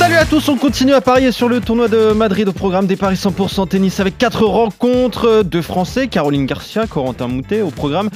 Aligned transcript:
Salut 0.00 0.14
à 0.14 0.24
tous, 0.24 0.48
on 0.48 0.56
continue 0.56 0.94
à 0.94 1.02
parier 1.02 1.30
sur 1.30 1.46
le 1.46 1.60
tournoi 1.60 1.86
de 1.86 2.12
Madrid 2.12 2.48
au 2.48 2.54
programme 2.54 2.86
des 2.86 2.96
paris 2.96 3.16
100% 3.16 3.68
tennis 3.68 4.00
avec 4.00 4.16
quatre 4.16 4.46
rencontres 4.46 5.42
de 5.42 5.60
Français, 5.60 6.08
Caroline 6.08 6.46
Garcia, 6.46 6.86
Corentin 6.86 7.28
Moutet 7.28 7.60
au 7.60 7.68
programme, 7.68 8.08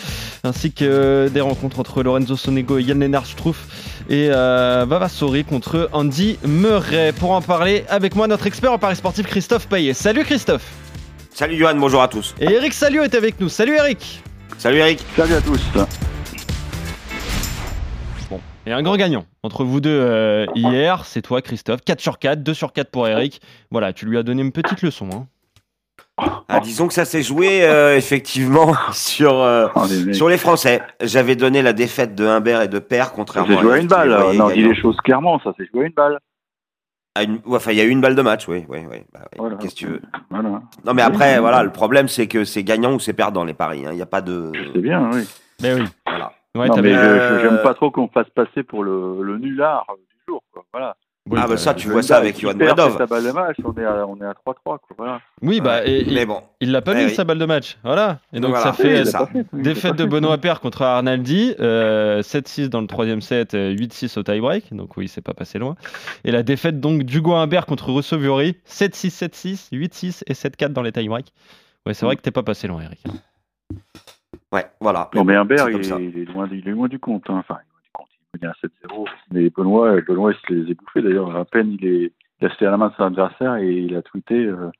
ainsi 0.44 0.72
que 0.72 1.28
des 1.28 1.42
rencontres 1.42 1.80
entre 1.80 2.02
Lorenzo 2.02 2.36
Sonego 2.36 2.78
et 2.78 2.84
Yann 2.84 3.00
Lennart 3.00 3.26
Struff 3.26 3.66
et 4.08 4.30
euh, 4.30 4.86
Vavasori 4.88 5.44
contre 5.44 5.90
Andy 5.92 6.38
Murray. 6.46 7.12
Pour 7.12 7.32
en 7.32 7.42
parler 7.42 7.84
avec 7.90 8.16
moi, 8.16 8.28
notre 8.28 8.46
expert 8.46 8.72
en 8.72 8.78
paris 8.78 8.96
sportif 8.96 9.26
Christophe 9.26 9.68
Payet. 9.68 9.92
Salut 9.92 10.24
Christophe 10.24 10.64
Salut 11.34 11.58
Johan, 11.58 11.74
bonjour 11.76 12.00
à 12.00 12.08
tous. 12.08 12.34
Et 12.40 12.50
Eric 12.50 12.72
Salio 12.72 13.02
est 13.02 13.14
avec 13.14 13.38
nous. 13.40 13.50
Salut 13.50 13.74
Eric 13.74 14.22
Salut 14.56 14.78
Eric 14.78 15.04
Salut 15.18 15.34
à 15.34 15.42
tous 15.42 15.60
et 18.66 18.72
un 18.72 18.82
grand 18.82 18.96
gagnant 18.96 19.24
entre 19.42 19.64
vous 19.64 19.80
deux 19.80 19.90
euh, 20.00 20.46
hier, 20.54 21.04
c'est 21.04 21.22
toi 21.22 21.42
Christophe. 21.42 21.80
4 21.84 22.00
sur 22.00 22.18
4, 22.18 22.42
2 22.42 22.54
sur 22.54 22.72
4 22.72 22.90
pour 22.90 23.06
Eric. 23.08 23.40
Voilà, 23.70 23.92
tu 23.92 24.06
lui 24.06 24.16
as 24.18 24.22
donné 24.22 24.42
une 24.42 24.52
petite 24.52 24.82
leçon. 24.82 25.08
Hein. 25.12 25.26
Ah, 26.48 26.60
disons 26.60 26.86
que 26.86 26.94
ça 26.94 27.04
s'est 27.04 27.22
joué 27.22 27.64
euh, 27.64 27.96
effectivement 27.96 28.72
sur, 28.92 29.34
euh, 29.40 29.66
Oh, 29.74 29.84
sur 30.12 30.28
les 30.28 30.38
Français. 30.38 30.80
J'avais 31.02 31.34
donné 31.36 31.60
la 31.62 31.72
défaite 31.72 32.14
de 32.14 32.24
Humbert 32.24 32.62
et 32.62 32.68
de 32.68 32.78
Père, 32.78 33.06
Ça 33.06 33.12
contrairement 33.16 33.56
s'est 33.56 33.62
joué 33.62 33.72
à 33.74 33.78
une 33.78 33.86
balle. 33.88 34.10
Non, 34.10 34.30
dis 34.30 34.38
gagnants. 34.38 34.48
les 34.70 34.74
choses 34.80 34.96
clairement, 34.98 35.40
ça 35.42 35.52
s'est 35.58 35.66
joué 35.72 35.84
à 35.84 35.86
une 35.88 35.92
balle. 35.92 36.18
À 37.16 37.22
une- 37.24 37.34
ouais, 37.46 37.56
Enfin, 37.56 37.72
il 37.72 37.78
y 37.78 37.80
a 37.80 37.84
eu 37.84 37.90
une 37.90 38.00
balle 38.00 38.14
de 38.16 38.22
match, 38.22 38.46
oui. 38.48 38.64
oui, 38.68 38.80
oui. 38.90 38.98
Bah, 39.12 39.20
oui. 39.24 39.38
Voilà. 39.38 39.56
Qu'est-ce 39.56 39.74
que 39.74 39.78
tu 39.80 39.86
veux 39.86 40.02
Voilà. 40.30 40.48
Non, 40.84 40.94
mais 40.94 41.02
après, 41.02 41.38
voilà, 41.38 41.62
le 41.62 41.70
problème, 41.70 42.08
c'est 42.08 42.26
que 42.28 42.44
c'est 42.44 42.62
gagnant 42.64 42.92
ou 42.94 43.00
c'est 43.00 43.12
perdant 43.12 43.44
les 43.44 43.54
paris. 43.54 43.84
hein. 43.86 43.90
Il 43.92 43.96
n'y 43.96 44.02
a 44.02 44.06
pas 44.06 44.20
de. 44.20 44.50
C'est 44.72 44.80
bien, 44.80 45.10
oui. 45.12 45.22
Mais 45.62 45.74
oui. 45.74 45.82
Voilà. 46.06 46.32
Ouais, 46.56 46.68
non, 46.68 46.76
mais 46.80 46.92
je- 46.92 46.98
Euh, 46.98 47.40
j'aime 47.42 47.62
pas 47.62 47.74
trop 47.74 47.90
qu'on 47.90 48.08
fasse 48.08 48.28
passer 48.34 48.62
pour 48.62 48.84
le, 48.84 49.22
le 49.22 49.38
nulard 49.38 49.86
du 49.98 50.16
jour. 50.28 50.42
Quoi. 50.52 50.64
Voilà. 50.72 50.96
Oui, 51.30 51.38
ah, 51.42 51.46
bah 51.48 51.56
ça, 51.56 51.72
Je 51.74 51.82
tu 51.84 51.88
vois 51.88 52.02
ça 52.02 52.18
avec 52.18 52.38
Johan 52.38 52.52
Bredov. 52.52 52.92
c'est 52.92 52.98
sa 52.98 53.06
balle 53.06 53.24
de 53.24 53.30
match, 53.32 53.56
on 53.64 53.72
est 53.80 53.84
à, 53.86 54.06
on 54.06 54.14
est 54.20 54.26
à 54.26 54.34
3-3. 54.34 54.54
Quoi. 54.64 54.78
Voilà. 54.98 55.20
Oui, 55.40 55.62
bah, 55.62 55.80
et, 55.86 56.00
et- 56.02 56.14
Mais 56.14 56.26
bon. 56.26 56.42
il 56.60 56.70
l'a 56.70 56.82
pas 56.82 56.92
Eh 56.92 56.96
mis 56.98 57.04
oui. 57.06 57.14
sa 57.14 57.24
balle 57.24 57.38
de 57.38 57.46
match. 57.46 57.78
Voilà. 57.82 58.18
Et 58.34 58.40
donc 58.40 58.50
Voilà. 58.50 58.64
ça 58.66 58.72
fait 58.74 59.06
ça. 59.06 59.26
Défaite 59.54 59.96
de. 59.96 60.04
Benoît 60.04 60.36
Paire 60.36 60.60
contre 60.60 60.82
Arnaldi, 60.82 61.54
euh, 61.60 62.20
7-6 62.20 62.68
dans 62.68 62.82
le 62.82 62.86
troisième 62.86 63.22
set, 63.22 63.54
euh, 63.54 63.70
8-6 63.72 64.18
au 64.18 64.22
tie-break, 64.22 64.74
donc 64.74 64.98
oui, 64.98 65.08
c'est 65.08 65.22
pas 65.22 65.32
passé 65.32 65.58
loin. 65.58 65.76
Et 66.24 66.30
la 66.30 66.42
défaite 66.42 66.78
donc 66.78 67.04
d'Hugo 67.04 67.32
Humbert 67.32 67.64
contre 67.64 67.90
Russo 67.90 68.18
Viori, 68.18 68.58
7-6, 68.66 69.08
7-6, 69.10 69.70
8-6 69.72 70.24
et 70.26 70.34
7-4 70.34 70.74
dans 70.74 70.82
les 70.82 70.92
tie-break. 70.92 71.32
Ouais, 71.86 71.94
c'est 71.94 72.04
vrai 72.04 72.16
que 72.16 72.20
t'es 72.20 72.32
pas 72.32 72.42
passé 72.42 72.68
loin, 72.68 72.82
Eric. 72.82 73.02
Ouais, 74.54 74.64
voilà. 74.80 75.10
Non, 75.14 75.24
mais 75.24 75.34
Humbert, 75.36 75.68
il, 75.70 75.76
est- 75.80 76.04
il 76.04 76.18
est 76.20 76.24
loin, 76.32 76.48
il 76.50 76.66
est 76.66 76.70
loin 76.72 76.88
du 76.88 76.98
compte. 76.98 77.28
hein. 77.28 77.38
Enfin, 77.38 77.58
il 77.60 77.66
est 77.66 77.72
loin 77.72 77.80
du 77.82 77.90
compte. 77.92 78.08
Il 78.34 78.40
menait 78.40 78.52
à 78.52 78.66
7-0. 78.94 79.08
Mais 79.32 79.50
Benoît, 79.50 80.00
Benoît, 80.00 80.32
il 80.32 80.38
se 80.48 80.52
les 80.54 80.70
a 80.70 80.74
bouffés 80.74 81.02
d'ailleurs. 81.02 81.36
À 81.36 81.44
peine 81.44 81.76
il 81.80 81.86
est 81.86 82.12
jeté 82.40 82.64
à 82.66 82.70
la 82.70 82.76
main 82.76 82.88
de 82.88 82.94
son 82.94 83.02
adversaire 83.04 83.56
et 83.56 83.70
il 83.72 83.96
a 83.96 84.02
tweeté 84.02 84.34
euh, 84.44 84.70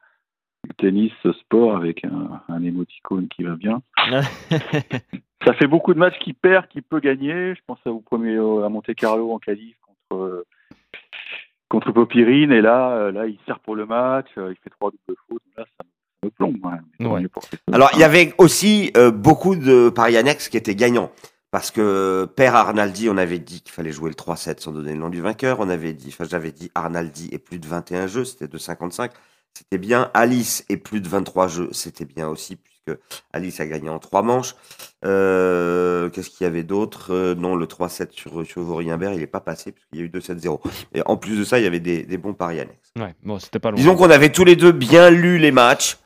tennis, 0.78 1.12
sport 1.40 1.76
avec 1.76 2.04
un, 2.04 2.40
un 2.48 2.62
émoticône 2.62 3.28
qui 3.28 3.42
va 3.42 3.56
bien. 3.56 3.82
Ça 5.44 5.52
fait 5.54 5.66
beaucoup 5.66 5.92
de 5.92 5.98
matchs 5.98 6.18
qu'il 6.20 6.34
perd, 6.34 6.68
qu'il 6.68 6.82
peut 6.82 7.00
gagner. 7.00 7.54
Je 7.54 7.60
pense 7.66 7.78
au 7.86 8.00
premier 8.00 8.36
euh, 8.36 8.64
à 8.64 8.68
Monte 8.70 8.94
Carlo 8.94 9.32
en 9.32 9.38
qualif 9.38 9.76
contre 9.82 10.22
euh, 10.22 10.46
contre 11.68 11.92
Popirine 11.92 12.52
et 12.52 12.60
là 12.62 12.92
euh, 12.92 13.12
là 13.12 13.26
il 13.26 13.38
sert 13.46 13.58
pour 13.60 13.76
le 13.76 13.84
match, 13.86 14.28
euh, 14.38 14.52
il 14.52 14.56
fait 14.62 14.70
trois 14.70 14.90
doubles 14.90 15.18
fautes. 15.28 15.42
Là 15.56 15.64
ça 15.76 15.84
me 15.84 15.90
plombe. 16.30 16.56
ouais. 17.00 17.06
Ouais. 17.06 17.22
Christophe. 17.22 17.60
Alors, 17.72 17.90
il 17.94 17.98
y 18.00 18.04
avait 18.04 18.34
aussi 18.38 18.90
euh, 18.96 19.10
beaucoup 19.10 19.56
de 19.56 19.88
paris 19.88 20.16
annexes 20.16 20.48
qui 20.48 20.56
étaient 20.56 20.74
gagnants. 20.74 21.10
Parce 21.50 21.70
que 21.70 22.28
Père 22.34 22.56
Arnaldi, 22.56 23.08
on 23.08 23.16
avait 23.16 23.38
dit 23.38 23.60
qu'il 23.62 23.72
fallait 23.72 23.92
jouer 23.92 24.08
le 24.10 24.16
3-7 24.16 24.60
sans 24.60 24.72
donner 24.72 24.92
le 24.92 24.98
nom 24.98 25.08
du 25.08 25.20
vainqueur. 25.20 25.60
On 25.60 25.68
avait 25.68 25.92
dit, 25.92 26.08
enfin, 26.08 26.24
j'avais 26.28 26.50
dit 26.50 26.70
Arnaldi 26.74 27.28
et 27.30 27.38
plus 27.38 27.60
de 27.60 27.66
21 27.68 28.08
jeux, 28.08 28.24
c'était 28.24 28.48
de 28.48 28.58
55. 28.58 29.12
C'était 29.56 29.78
bien. 29.78 30.10
Alice 30.14 30.64
et 30.68 30.76
plus 30.76 31.00
de 31.00 31.08
23 31.08 31.46
jeux, 31.46 31.68
c'était 31.70 32.06
bien 32.06 32.26
aussi, 32.26 32.56
puisque 32.56 32.98
Alice 33.32 33.60
a 33.60 33.66
gagné 33.66 33.88
en 33.88 34.00
trois 34.00 34.22
manches. 34.22 34.56
Euh, 35.04 36.10
Qu'est-ce 36.10 36.30
qu'il 36.30 36.42
y 36.44 36.48
avait 36.48 36.64
d'autre? 36.64 37.12
Euh, 37.14 37.34
Non, 37.36 37.54
le 37.54 37.66
3-7 37.66 38.10
sur 38.10 38.44
Chevaury-Imbert, 38.44 39.12
il 39.12 39.20
n'est 39.20 39.26
pas 39.28 39.40
passé, 39.40 39.70
puisqu'il 39.70 39.98
y 40.00 40.02
a 40.02 40.04
eu 40.06 40.08
2-7-0. 40.08 40.60
Et 40.94 41.02
en 41.06 41.16
plus 41.16 41.38
de 41.38 41.44
ça, 41.44 41.60
il 41.60 41.64
y 41.64 41.66
avait 41.68 41.78
des, 41.78 42.02
des 42.02 42.18
bons 42.18 42.34
paris 42.34 42.58
annexes. 42.58 42.90
Ouais, 42.98 43.14
bon, 43.22 43.38
c'était 43.38 43.60
pas 43.60 43.70
loin. 43.70 43.76
Disons 43.76 43.94
qu'on 43.94 44.10
avait 44.10 44.32
tous 44.32 44.44
les 44.44 44.56
deux 44.56 44.72
bien 44.72 45.10
lu 45.10 45.38
les 45.38 45.52
matchs, 45.52 45.98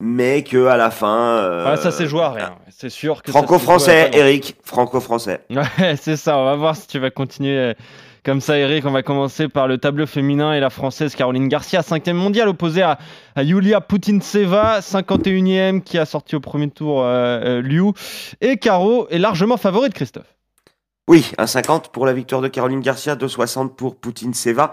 mais 0.00 0.42
que 0.42 0.66
à 0.66 0.76
la 0.76 0.90
fin. 0.90 1.36
euh, 1.38 1.64
Ah, 1.66 1.76
ça 1.76 1.90
s'est 1.90 2.06
joué 2.06 2.22
à 2.22 2.30
rien. 2.30 2.54
C'est 2.70 2.88
sûr 2.90 3.22
que. 3.22 3.30
Franco-français. 3.30 4.10
Eric. 4.14 4.56
Franco-français. 4.64 5.40
Ouais, 5.50 5.96
c'est 5.96 6.16
ça. 6.16 6.38
On 6.38 6.44
va 6.44 6.56
voir 6.56 6.76
si 6.76 6.86
tu 6.86 6.98
vas 6.98 7.10
continuer 7.10 7.56
euh, 7.58 7.74
comme 8.24 8.40
ça, 8.40 8.56
Eric. 8.58 8.84
On 8.86 8.90
va 8.90 9.02
commencer 9.02 9.48
par 9.48 9.68
le 9.68 9.78
tableau 9.78 10.06
féminin 10.06 10.52
et 10.54 10.60
la 10.60 10.70
française 10.70 11.14
Caroline 11.14 11.48
Garcia, 11.48 11.82
5 11.82 12.06
mondiale, 12.08 12.48
opposée 12.48 12.82
à, 12.82 12.98
à 13.36 13.42
Yulia 13.42 13.80
Putintseva, 13.80 14.80
51e, 14.80 15.82
qui 15.82 15.98
a 15.98 16.04
sorti 16.06 16.36
au 16.36 16.40
premier 16.40 16.70
tour 16.70 17.02
euh, 17.02 17.58
euh, 17.60 17.62
Liu. 17.62 17.92
Et 18.40 18.56
Caro 18.56 19.06
est 19.10 19.18
largement 19.18 19.56
favorite, 19.56 19.92
Christophe. 19.94 20.34
Oui, 21.10 21.32
1,50 21.38 21.90
pour 21.90 22.06
la 22.06 22.12
victoire 22.12 22.40
de 22.40 22.46
Caroline 22.46 22.82
Garcia, 22.82 23.16
2,60 23.16 23.70
pour 23.70 23.96
Poutine 23.96 24.32
Seva. 24.32 24.70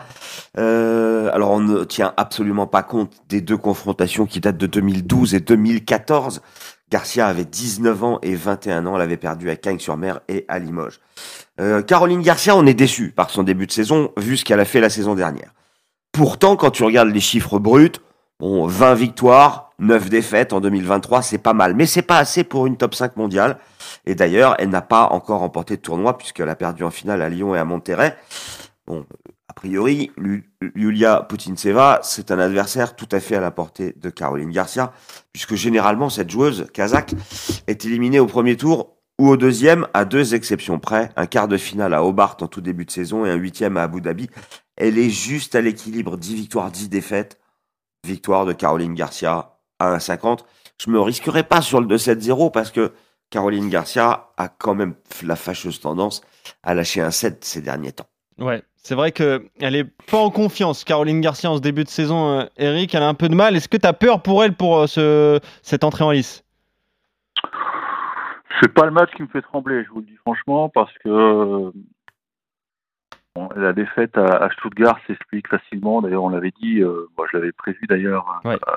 Euh, 0.59 1.31
alors 1.33 1.49
on 1.49 1.59
ne 1.59 1.83
tient 1.83 2.13
absolument 2.15 2.67
pas 2.67 2.83
compte 2.83 3.11
des 3.27 3.41
deux 3.41 3.57
confrontations 3.57 4.27
qui 4.27 4.39
datent 4.39 4.59
de 4.59 4.67
2012 4.67 5.33
et 5.33 5.39
2014. 5.39 6.43
Garcia 6.91 7.25
avait 7.25 7.43
19 7.43 8.03
ans 8.03 8.19
et 8.21 8.35
21 8.35 8.85
ans, 8.85 8.95
elle 8.97 9.01
avait 9.01 9.17
perdu 9.17 9.49
à 9.49 9.55
Cagnes-sur-Mer 9.55 10.19
et 10.27 10.45
à 10.47 10.59
Limoges. 10.59 10.99
Euh, 11.59 11.81
Caroline 11.81 12.21
Garcia, 12.21 12.55
on 12.55 12.67
est 12.67 12.75
déçu 12.75 13.09
par 13.09 13.31
son 13.31 13.41
début 13.41 13.65
de 13.65 13.71
saison, 13.71 14.11
vu 14.15 14.37
ce 14.37 14.45
qu'elle 14.45 14.59
a 14.59 14.65
fait 14.65 14.79
la 14.79 14.91
saison 14.91 15.15
dernière. 15.15 15.55
Pourtant, 16.11 16.55
quand 16.55 16.69
tu 16.69 16.83
regardes 16.83 17.09
les 17.09 17.19
chiffres 17.19 17.57
bruts, 17.57 17.93
bon, 18.39 18.67
20 18.67 18.93
victoires, 18.93 19.71
9 19.79 20.07
défaites 20.11 20.53
en 20.53 20.61
2023, 20.61 21.23
c'est 21.23 21.39
pas 21.39 21.53
mal. 21.53 21.73
Mais 21.73 21.87
c'est 21.87 22.03
pas 22.03 22.19
assez 22.19 22.43
pour 22.43 22.67
une 22.67 22.77
top 22.77 22.93
5 22.93 23.17
mondiale. 23.17 23.57
Et 24.07 24.15
d'ailleurs, 24.15 24.55
elle 24.57 24.69
n'a 24.69 24.81
pas 24.81 25.09
encore 25.11 25.41
remporté 25.41 25.75
de 25.75 25.81
tournoi 25.81 26.17
puisqu'elle 26.17 26.47
a 26.47 26.55
perdu 26.55 26.85
en 26.85 26.89
finale 26.89 27.21
à 27.21 27.27
Lyon 27.27 27.53
et 27.53 27.59
à 27.59 27.65
Monterrey. 27.65 28.17
Bon, 28.87 29.05
a 29.49 29.53
priori, 29.53 30.11
Yulia 30.75 31.25
Putintseva, 31.27 31.99
c'est 32.03 32.31
un 32.31 32.39
adversaire 32.39 32.95
tout 32.95 33.09
à 33.11 33.19
fait 33.19 33.35
à 33.35 33.41
la 33.41 33.51
portée 33.51 33.93
de 33.97 34.09
Caroline 34.09 34.49
Garcia, 34.49 34.93
puisque 35.33 35.55
généralement, 35.55 36.09
cette 36.09 36.29
joueuse 36.29 36.67
kazakh 36.73 37.15
est 37.67 37.83
éliminée 37.83 38.21
au 38.21 38.27
premier 38.27 38.55
tour 38.55 38.95
ou 39.19 39.27
au 39.27 39.35
deuxième, 39.35 39.87
à 39.93 40.05
deux 40.05 40.35
exceptions 40.35 40.79
près, 40.79 41.09
un 41.17 41.25
quart 41.25 41.49
de 41.49 41.57
finale 41.57 41.93
à 41.93 42.01
Hobart 42.01 42.37
en 42.39 42.47
tout 42.47 42.61
début 42.61 42.85
de 42.85 42.91
saison 42.91 43.25
et 43.25 43.29
un 43.29 43.35
huitième 43.35 43.75
à 43.75 43.83
Abu 43.83 43.99
Dhabi. 43.99 44.29
Elle 44.77 44.97
est 44.97 45.09
juste 45.09 45.53
à 45.53 45.59
l'équilibre, 45.59 46.15
10 46.15 46.35
victoires, 46.35 46.71
10 46.71 46.87
défaites. 46.87 47.39
Victoire 48.05 48.45
de 48.45 48.53
Caroline 48.53 48.93
Garcia 48.93 49.57
à 49.79 49.97
1,50. 49.97 50.45
Je 50.81 50.91
me 50.91 51.01
risquerai 51.01 51.43
pas 51.43 51.61
sur 51.61 51.81
le 51.81 51.87
2-7-0 51.87 52.51
parce 52.51 52.71
que 52.71 52.93
Caroline 53.29 53.69
Garcia 53.69 54.29
a 54.37 54.47
quand 54.49 54.75
même 54.75 54.95
la 55.23 55.35
fâcheuse 55.35 55.79
tendance 55.79 56.21
à 56.63 56.73
lâcher 56.73 57.01
un 57.01 57.11
7 57.11 57.43
ces 57.43 57.61
derniers 57.61 57.91
temps. 57.91 58.07
Ouais, 58.39 58.61
c'est 58.77 58.95
vrai 58.95 59.11
qu'elle 59.11 59.75
est 59.75 59.83
pas 60.09 60.17
en 60.19 60.29
confiance, 60.29 60.83
Caroline 60.83 61.21
Garcia, 61.21 61.49
en 61.51 61.57
ce 61.57 61.61
début 61.61 61.83
de 61.83 61.89
saison. 61.89 62.39
euh, 62.39 62.45
Eric, 62.57 62.93
elle 62.95 63.03
a 63.03 63.07
un 63.07 63.13
peu 63.15 63.27
de 63.29 63.35
mal. 63.35 63.55
Est-ce 63.55 63.67
que 63.67 63.77
tu 63.77 63.87
as 63.87 63.93
peur 63.93 64.21
pour 64.21 64.43
elle 64.43 64.53
pour 64.53 64.77
euh, 64.77 64.87
ce, 64.87 65.39
cette 65.61 65.83
entrée 65.83 66.03
en 66.03 66.11
lice? 66.11 66.43
C'est 68.61 68.73
pas 68.73 68.85
le 68.85 68.91
match 68.91 69.11
qui 69.15 69.21
me 69.23 69.27
fait 69.27 69.41
trembler, 69.41 69.83
je 69.83 69.89
vous 69.89 69.99
le 69.99 70.05
dis 70.05 70.15
franchement, 70.17 70.69
parce 70.69 70.91
que 71.03 71.09
euh, 71.09 71.71
bon, 73.35 73.49
la 73.55 73.71
défaite 73.73 74.17
à, 74.17 74.45
à 74.45 74.49
Stuttgart 74.51 74.97
s'explique 75.05 75.47
facilement. 75.47 76.01
D'ailleurs, 76.01 76.23
on 76.23 76.29
l'avait 76.29 76.53
dit, 76.61 76.81
euh, 76.81 77.07
moi 77.17 77.27
je 77.31 77.37
l'avais 77.37 77.51
prévu 77.51 77.85
d'ailleurs. 77.87 78.25
Ouais. 78.45 78.55
Euh, 78.55 78.75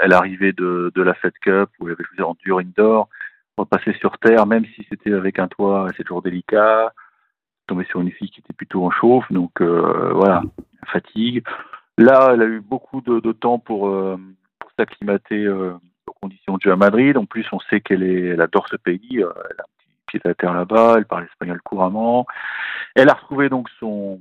elle 0.00 0.12
arrivait 0.12 0.52
de, 0.52 0.90
de 0.94 1.02
la 1.02 1.14
Fed 1.14 1.34
Cup 1.42 1.68
où 1.78 1.86
elle 1.86 1.92
avait 1.92 2.04
joué 2.16 2.24
en 2.24 2.34
dur 2.42 2.58
indoor, 2.58 3.08
repasser 3.56 3.92
sur 3.94 4.18
terre, 4.18 4.46
même 4.46 4.64
si 4.74 4.86
c'était 4.88 5.12
avec 5.12 5.38
un 5.38 5.48
toit, 5.48 5.88
c'est 5.96 6.04
toujours 6.04 6.22
délicat. 6.22 6.92
Tomber 7.66 7.84
sur 7.84 8.00
une 8.00 8.10
fille 8.10 8.30
qui 8.30 8.40
était 8.40 8.52
plutôt 8.52 8.84
en 8.84 8.90
chauffe, 8.90 9.30
donc 9.30 9.60
euh, 9.60 10.12
voilà, 10.14 10.42
fatigue. 10.86 11.44
Là, 11.98 12.30
elle 12.32 12.42
a 12.42 12.46
eu 12.46 12.60
beaucoup 12.60 13.00
de, 13.00 13.32
temps 13.32 13.58
pour, 13.58 13.88
euh, 13.88 14.18
s'acclimater 14.78 15.44
euh, 15.44 15.74
aux 16.06 16.12
conditions 16.20 16.56
de 16.56 16.62
jeu 16.62 16.72
à 16.72 16.76
Madrid. 16.76 17.16
En 17.16 17.26
plus, 17.26 17.46
on 17.52 17.60
sait 17.60 17.80
qu'elle 17.80 18.40
adore 18.40 18.68
ce 18.68 18.76
pays. 18.76 19.18
Elle 19.18 19.24
a 19.24 19.26
un 19.26 19.70
petit 19.76 20.18
pied 20.18 20.20
à 20.24 20.34
terre 20.34 20.54
là-bas. 20.54 20.94
Elle 20.96 21.04
parle 21.04 21.24
espagnol 21.24 21.60
couramment. 21.62 22.26
Elle 22.96 23.10
a 23.10 23.14
retrouvé 23.14 23.48
donc 23.48 23.68
son, 23.78 24.20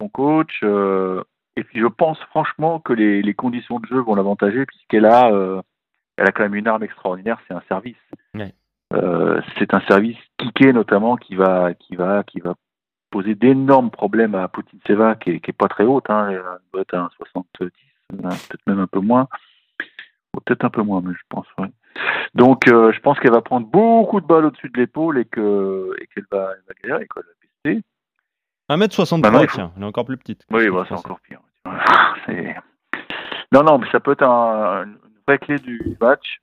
son 0.00 0.08
coach. 0.08 0.62
et 0.62 1.64
puis, 1.64 1.80
je 1.80 1.86
pense 1.86 2.20
franchement 2.30 2.78
que 2.78 2.92
les, 2.92 3.34
conditions 3.34 3.80
de 3.80 3.86
jeu 3.86 3.98
vont 3.98 4.14
l'avantager 4.14 4.64
puisqu'elle 4.66 5.06
a, 5.06 5.30
elle 6.18 6.26
a 6.26 6.32
quand 6.32 6.44
même 6.44 6.54
une 6.54 6.68
arme 6.68 6.84
extraordinaire. 6.84 7.40
C'est 7.48 7.54
un 7.54 7.62
service. 7.68 7.96
Euh, 8.94 9.40
c'est 9.58 9.74
un 9.74 9.80
service 9.88 10.16
kické 10.38 10.72
notamment 10.72 11.16
qui 11.16 11.34
va, 11.34 11.74
qui 11.74 11.96
va, 11.96 12.22
qui 12.22 12.40
va 12.40 12.54
poser 13.10 13.34
d'énormes 13.34 13.90
problèmes 13.90 14.34
à 14.34 14.48
Poutine 14.48 14.78
Seva, 14.86 15.14
qui 15.16 15.30
est, 15.30 15.40
qui 15.40 15.50
est 15.50 15.54
pas 15.56 15.68
très 15.68 15.84
haute, 15.84 16.08
hein, 16.10 16.28
elle 16.30 16.42
doit 16.72 16.82
être 16.82 16.94
à 16.94 17.00
un 17.02 17.10
70, 17.16 17.48
peut-être 17.58 18.66
même 18.66 18.80
un 18.80 18.86
peu 18.86 19.00
moins, 19.00 19.28
peut-être 20.32 20.64
un 20.64 20.70
peu 20.70 20.82
moins, 20.82 21.00
mais 21.04 21.14
je 21.14 21.22
pense. 21.28 21.46
Donc, 22.34 22.68
euh, 22.68 22.92
je 22.92 23.00
pense 23.00 23.18
qu'elle 23.20 23.32
va 23.32 23.40
prendre 23.40 23.66
beaucoup 23.66 24.20
de 24.20 24.26
balles 24.26 24.44
au-dessus 24.46 24.68
de 24.68 24.78
l'épaule 24.78 25.18
et 25.18 25.24
que 25.24 25.92
et 26.00 26.06
qu'elle 26.08 26.26
va, 26.30 26.50
elle 26.52 26.62
va 26.68 26.74
galérer, 26.82 27.06
quoi, 27.06 27.22
elle 27.24 27.28
va 27.72 27.78
pester. 27.80 27.84
1m63, 28.68 29.20
Bah 29.22 29.30
non, 29.30 29.40
il 29.42 29.48
faut- 29.48 29.56
tiens, 29.56 29.72
elle 29.76 29.82
est 29.82 29.86
encore 29.86 30.04
plus 30.04 30.16
petite. 30.18 30.44
Oui, 30.50 30.68
bah, 30.68 30.84
c'est 30.88 30.94
encore 30.94 31.20
pire. 31.20 31.40
Non, 33.52 33.62
non, 33.62 33.78
mais 33.78 33.88
ça 33.90 34.00
peut 34.00 34.12
être 34.12 34.24
un- 34.24 34.84
une 34.84 34.98
vraie 35.26 35.38
clé 35.38 35.58
du 35.58 35.96
match. 36.00 36.40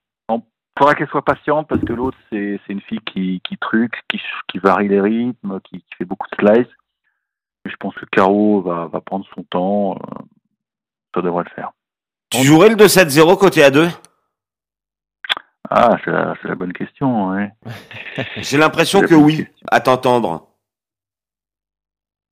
Il 0.76 0.80
faudra 0.80 0.96
qu'elle 0.96 1.08
soit 1.10 1.24
patiente 1.24 1.68
parce 1.68 1.82
que 1.84 1.94
l'autre, 1.94 2.18
c'est 2.32 2.60
c'est 2.66 2.74
une 2.74 2.82
fille 2.82 3.02
qui, 3.06 3.42
qui 3.44 3.58
truque, 3.58 4.02
qui, 4.08 4.20
qui 4.48 4.58
varie 4.58 4.88
les 4.88 5.02
rythmes, 5.02 5.60
qui, 5.62 5.80
qui 5.82 5.96
fait 6.00 6.06
beaucoup 6.06 6.28
de 6.32 6.36
slice. 6.36 6.68
Mais 7.66 7.72
je 7.72 7.76
pense 7.78 7.94
que 7.96 8.06
Caro 8.08 8.62
va, 8.62 8.88
va 8.88 9.00
prendre 9.02 9.26
son 9.36 9.44
temps. 9.44 9.96
euh, 9.96 10.24
Ça 11.16 11.22
devrait 11.22 11.44
le 11.44 11.50
faire. 11.52 11.72
Tu 12.32 12.44
jouerais 12.44 12.70
le 12.70 12.76
2-7-0 12.76 13.38
côté 13.38 13.62
A2 13.62 13.88
Ah, 15.70 15.96
c'est 16.04 16.12
la, 16.12 16.34
c'est 16.42 16.48
la 16.48 16.56
bonne 16.56 16.74
question, 16.74 17.30
ouais. 17.30 17.52
J'ai 18.38 18.58
l'impression 18.58 19.02
que 19.02 19.14
oui, 19.14 19.38
question. 19.46 19.68
à 19.72 19.80
t'entendre. 19.80 20.48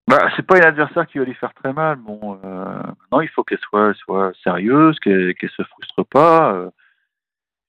Bah, 0.07 0.29
c'est 0.35 0.45
pas 0.45 0.57
un 0.57 0.61
adversaire 0.67 1.05
qui 1.07 1.19
va 1.19 1.25
lui 1.25 1.35
faire 1.35 1.53
très 1.53 1.71
mal. 1.73 1.97
Bon, 1.97 2.39
euh, 2.43 2.65
maintenant, 2.75 3.21
il 3.21 3.29
faut 3.29 3.43
qu'elle 3.43 3.59
soit, 3.59 3.93
soit 3.93 4.31
sérieuse, 4.43 4.99
qu'elle 4.99 5.35
qu'elle 5.35 5.51
se 5.51 5.63
frustre 5.63 6.03
pas. 6.05 6.53
euh, 6.53 6.69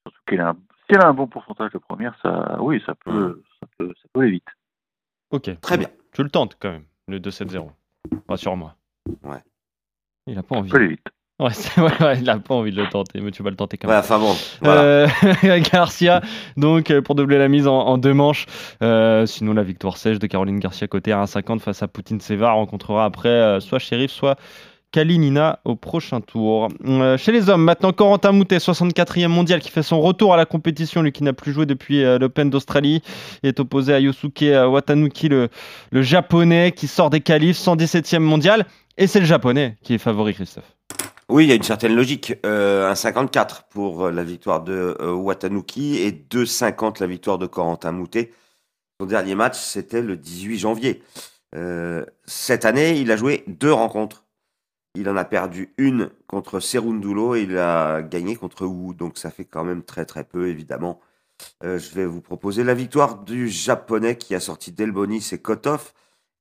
surtout 0.05 0.19
qu'elle 0.27 0.41
a 0.41 0.49
un, 0.51 0.55
si 0.55 0.95
elle 0.97 1.01
a 1.01 1.09
un 1.09 1.15
bon 1.15 1.27
pourcentage 1.27 1.73
de 1.73 1.79
première, 1.79 2.15
ça, 2.23 2.57
oui, 2.61 2.83
ça 2.87 2.95
peut, 2.95 3.43
ça 3.61 3.67
peut, 3.79 3.93
ça 4.03 4.09
peut 4.13 4.21
aller 4.21 4.31
vite. 4.33 4.49
Ok. 5.31 5.51
Très 5.61 5.79
bien. 5.79 5.89
Tu 6.13 6.23
le 6.23 6.31
tentes 6.31 6.57
quand 6.61 6.71
même, 6.71 6.85
le 7.09 7.19
2-7-0. 7.19 7.69
Rassure-moi. 8.29 8.75
Ouais. 9.23 9.39
Il 10.27 10.39
a 10.39 10.43
pas 10.43 10.57
envie. 10.57 10.69
Ça 10.71 10.77
peut 10.77 10.83
aller 10.83 10.91
vite. 10.91 11.07
Ouais, 11.41 11.49
ouais, 11.79 12.03
ouais, 12.05 12.19
il 12.21 12.31
a 12.31 12.39
pas 12.39 12.55
envie 12.55 12.71
de 12.71 12.81
le 12.81 12.89
tenter, 12.89 13.21
mais 13.21 13.33
tu 13.33 13.43
vas 13.43 13.51
le 13.51 13.57
tenter 13.57 13.77
quand 13.77 13.89
Ouais, 13.89 13.95
même. 13.95 14.01
enfin 14.05 14.19
bon, 14.19 14.33
voilà. 14.61 14.81
Euh, 14.83 15.09
Garcia, 15.73 16.21
donc 16.57 16.91
euh, 16.93 17.03
pour 17.03 17.17
doubler 17.17 17.39
la 17.39 17.49
mise 17.49 17.67
en, 17.67 17.79
en 17.81 17.99
deux 17.99 18.13
manches. 18.15 18.47
Euh, 18.83 19.27
sinon, 19.27 19.53
la 19.55 19.65
victoire 19.65 19.97
sèche 19.97 20.21
de 20.21 20.27
Caroline 20.29 20.61
Garcia 20.61 20.87
côté 20.87 21.11
à 21.11 21.21
1,50 21.25 21.59
face 21.59 21.83
à 21.83 21.89
Poutine 21.89 22.21
Seva 22.21 22.53
rencontrera 22.53 23.05
après 23.07 23.31
euh, 23.31 23.59
soit 23.59 23.81
Sheriff, 23.81 24.13
soit 24.13 24.37
Kalinina 24.93 25.59
au 25.65 25.75
prochain 25.75 26.21
tour. 26.21 26.69
Euh, 26.85 27.17
chez 27.17 27.33
les 27.33 27.49
hommes, 27.49 27.65
maintenant 27.65 27.93
Corentin 27.93 28.31
Moutet, 28.31 28.59
64e 28.59 29.29
mondial, 29.29 29.61
qui 29.61 29.71
fait 29.71 29.83
son 29.83 30.01
retour 30.01 30.35
à 30.35 30.37
la 30.37 30.45
compétition, 30.45 31.03
lui 31.03 31.13
qui 31.13 31.25
n'a 31.25 31.33
plus 31.33 31.53
joué 31.53 31.67
depuis 31.67 32.05
euh, 32.05 32.19
l'Open 32.19 32.51
d'Australie, 32.51 33.03
est 33.43 33.59
opposé 33.59 33.95
à 33.95 34.01
Yosuke 34.01 34.43
euh, 34.43 34.67
Watanuki, 34.69 35.29
le, 35.29 35.49
japonais 35.93 36.73
qui 36.73 36.87
sort 36.87 37.11
des 37.11 37.21
qualifs, 37.21 37.59
117e 37.59 38.19
mondial. 38.21 38.67
Et 38.99 39.07
c'est 39.07 39.21
le 39.21 39.27
japonais 39.27 39.79
qui 39.83 39.95
est 39.95 39.99
favori, 39.99 40.35
Christophe. 40.35 40.77
Oui, 41.31 41.45
il 41.45 41.49
y 41.49 41.53
a 41.53 41.55
une 41.55 41.63
certaine 41.63 41.95
logique. 41.95 42.35
Euh, 42.45 42.91
un 42.91 42.95
54 42.95 43.65
pour 43.71 44.11
la 44.11 44.23
victoire 44.23 44.63
de 44.63 44.95
Watanuki 45.01 45.97
et 45.97 46.11
2,50 46.11 47.01
la 47.01 47.07
victoire 47.07 47.39
de 47.39 47.47
Corentin 47.47 47.93
Moutet. 47.93 48.33
Son 49.01 49.07
dernier 49.07 49.35
match, 49.35 49.57
c'était 49.57 50.03
le 50.03 50.17
18 50.19 50.59
janvier. 50.59 51.03
Cette 52.27 52.67
année, 52.67 52.99
il 52.99 53.11
a 53.11 53.17
joué 53.17 53.45
deux 53.47 53.73
rencontres. 53.73 54.25
Il 54.95 55.09
en 55.09 55.17
a 55.17 55.25
perdu 55.25 55.73
une 55.79 56.11
contre 56.27 56.61
Serundulo 56.61 57.35
et 57.35 57.43
il 57.43 57.57
a 57.57 58.03
gagné 58.03 58.37
contre 58.37 58.67
Wu. 58.67 58.95
Donc 58.95 59.19
ça 59.19 59.31
fait 59.31 59.45
quand 59.47 59.65
même 59.65 59.83
très 59.83 60.05
très 60.05 60.25
peu, 60.25 60.49
évidemment. 60.49 61.01
Euh, 61.65 61.79
je 61.79 61.91
vais 61.95 62.07
vous 62.07 62.21
proposer 62.21 62.63
la 62.65 62.75
victoire 62.75 63.19
du 63.25 63.49
japonais 63.49 64.17
qui 64.17 64.35
a 64.35 64.41
sorti 64.41 64.73
Delbonis 64.73 65.31
et 65.33 65.39
Kotov 65.39 65.93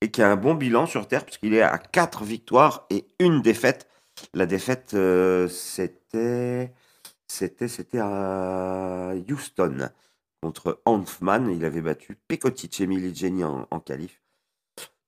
et 0.01 0.11
qui 0.11 0.21
a 0.21 0.29
un 0.29 0.35
bon 0.35 0.55
bilan 0.55 0.85
sur 0.85 1.07
Terre 1.07 1.25
puisqu'il 1.25 1.53
est 1.53 1.61
à 1.61 1.77
quatre 1.77 2.23
victoires 2.23 2.85
et 2.89 3.07
une 3.19 3.41
défaite. 3.41 3.87
La 4.33 4.45
défaite, 4.45 4.93
euh, 4.95 5.47
c'était, 5.47 6.73
c'était, 7.27 7.67
c'était 7.67 7.99
à 7.99 9.13
Houston 9.29 9.89
contre 10.41 10.81
Hanfman. 10.85 11.47
Il 11.49 11.65
avait 11.65 11.81
battu 11.81 12.17
Pekotic 12.27 12.81
et 12.81 12.87
Miligeni 12.87 13.43
en, 13.43 13.67
en 13.71 13.79
qualif. 13.79 14.21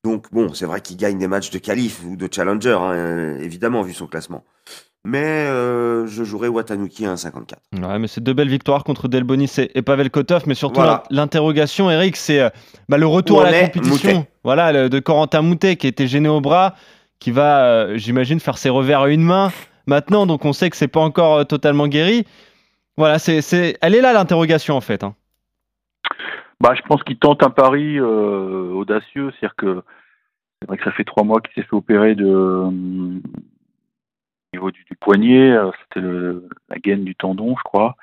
Donc 0.03 0.25
bon, 0.33 0.53
c'est 0.53 0.65
vrai 0.65 0.81
qu'il 0.81 0.97
gagne 0.97 1.17
des 1.17 1.27
matchs 1.27 1.49
de 1.49 1.57
qualif 1.59 2.01
ou 2.05 2.15
de 2.17 2.27
challenger, 2.31 2.77
hein, 2.79 3.37
évidemment, 3.39 3.81
vu 3.83 3.93
son 3.93 4.07
classement. 4.07 4.43
Mais 5.05 5.47
euh, 5.47 6.05
je 6.07 6.23
jouerai 6.23 6.47
Watanuki 6.47 7.05
à 7.05 7.13
1,54. 7.15 7.85
Ouais, 7.85 7.99
mais 7.99 8.07
c'est 8.07 8.21
deux 8.21 8.33
belles 8.33 8.49
victoires 8.49 8.83
contre 8.85 9.07
Delbonis 9.09 9.51
et, 9.57 9.81
Pavel 9.81 10.09
Kotov, 10.09 10.43
mais 10.45 10.55
surtout 10.55 10.79
Voilà. 10.79 11.03
l'interrogation, 11.09 11.89
Eric, 11.91 12.15
c'est 12.15 12.39
euh, 12.39 12.49
bah, 12.89 12.97
le 12.97 13.05
retour 13.07 13.41
à 13.41 13.51
la 13.51 13.63
compétition. 13.65 14.13
Moutet 14.13 14.29
Voilà, 14.45 14.71
le- 14.71 14.89
de 14.89 14.99
Corentin 14.99 15.41
Moutet 15.41 15.75
qui 15.75 15.87
était 15.87 16.07
gêné 16.07 16.29
au 16.29 16.39
bras, 16.41 16.75
qui 17.19 17.31
va, 17.31 17.65
euh, 17.65 17.97
j'imagine, 17.97 18.39
faire 18.39 18.57
ses 18.57 18.69
revers 18.69 19.01
à 19.01 19.09
une 19.09 19.23
main 19.23 19.51
maintenant, 19.87 20.25
donc 20.25 20.45
on 20.45 20.53
sait 20.53 20.69
que 20.69 20.77
c'est 20.77 20.87
pas 20.87 21.01
encore 21.01 21.35
euh, 21.39 21.43
totalement 21.43 21.87
guéri. 21.89 22.25
Voilà, 22.95 23.19
c'est, 23.19 23.41
c'est, 23.41 23.77
elle 23.81 23.95
est 23.95 24.01
là 24.01 24.13
l'interrogation 24.13 24.75
en 24.75 24.81
fait. 24.81 25.03
hein. 25.03 25.15
Bah, 26.63 26.73
je 26.75 26.81
pense 26.83 27.03
qu'il 27.03 27.17
tente 27.17 27.43
un 27.43 27.49
pari 27.49 27.99
euh, 27.99 28.71
audacieux, 28.71 29.31
c'est-à-dire 29.31 29.55
que 29.57 29.83
c'est 30.61 30.67
vrai 30.69 30.77
que 30.77 30.85
ça 30.85 30.93
fait 30.93 31.03
trois 31.03 31.25
mois 31.25 31.41
qu'il 31.41 31.53
s'est 31.53 31.67
fait 31.67 31.75
opérer 31.75 32.15
de 32.15 32.25
au 32.25 32.71
niveau 34.53 34.71
du, 34.71 34.85
poignet, 34.97 35.51
euh, 35.51 35.71
c'était 35.81 36.07
la 36.69 36.77
gaine 36.77 37.03
du 37.03 37.15
tendon, 37.15 37.55
je 37.57 37.63
crois. 37.63 37.97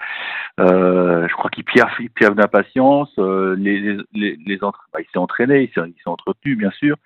Euh, 0.59 1.27
je 1.27 1.33
crois 1.33 1.49
qu'il 1.49 1.65
piaffe, 1.65 2.03
piaffe 2.15 2.35
d'impatience. 2.35 3.17
les, 3.17 3.97
les, 4.13 4.37
les, 4.37 4.59
bah, 4.59 4.99
il 4.99 5.07
s'est 5.11 5.19
entraîné, 5.19 5.63
il 5.63 5.71
s'est, 5.73 5.81
entretenu, 6.05 6.55
bien 6.55 6.71
sûr. 6.73 6.97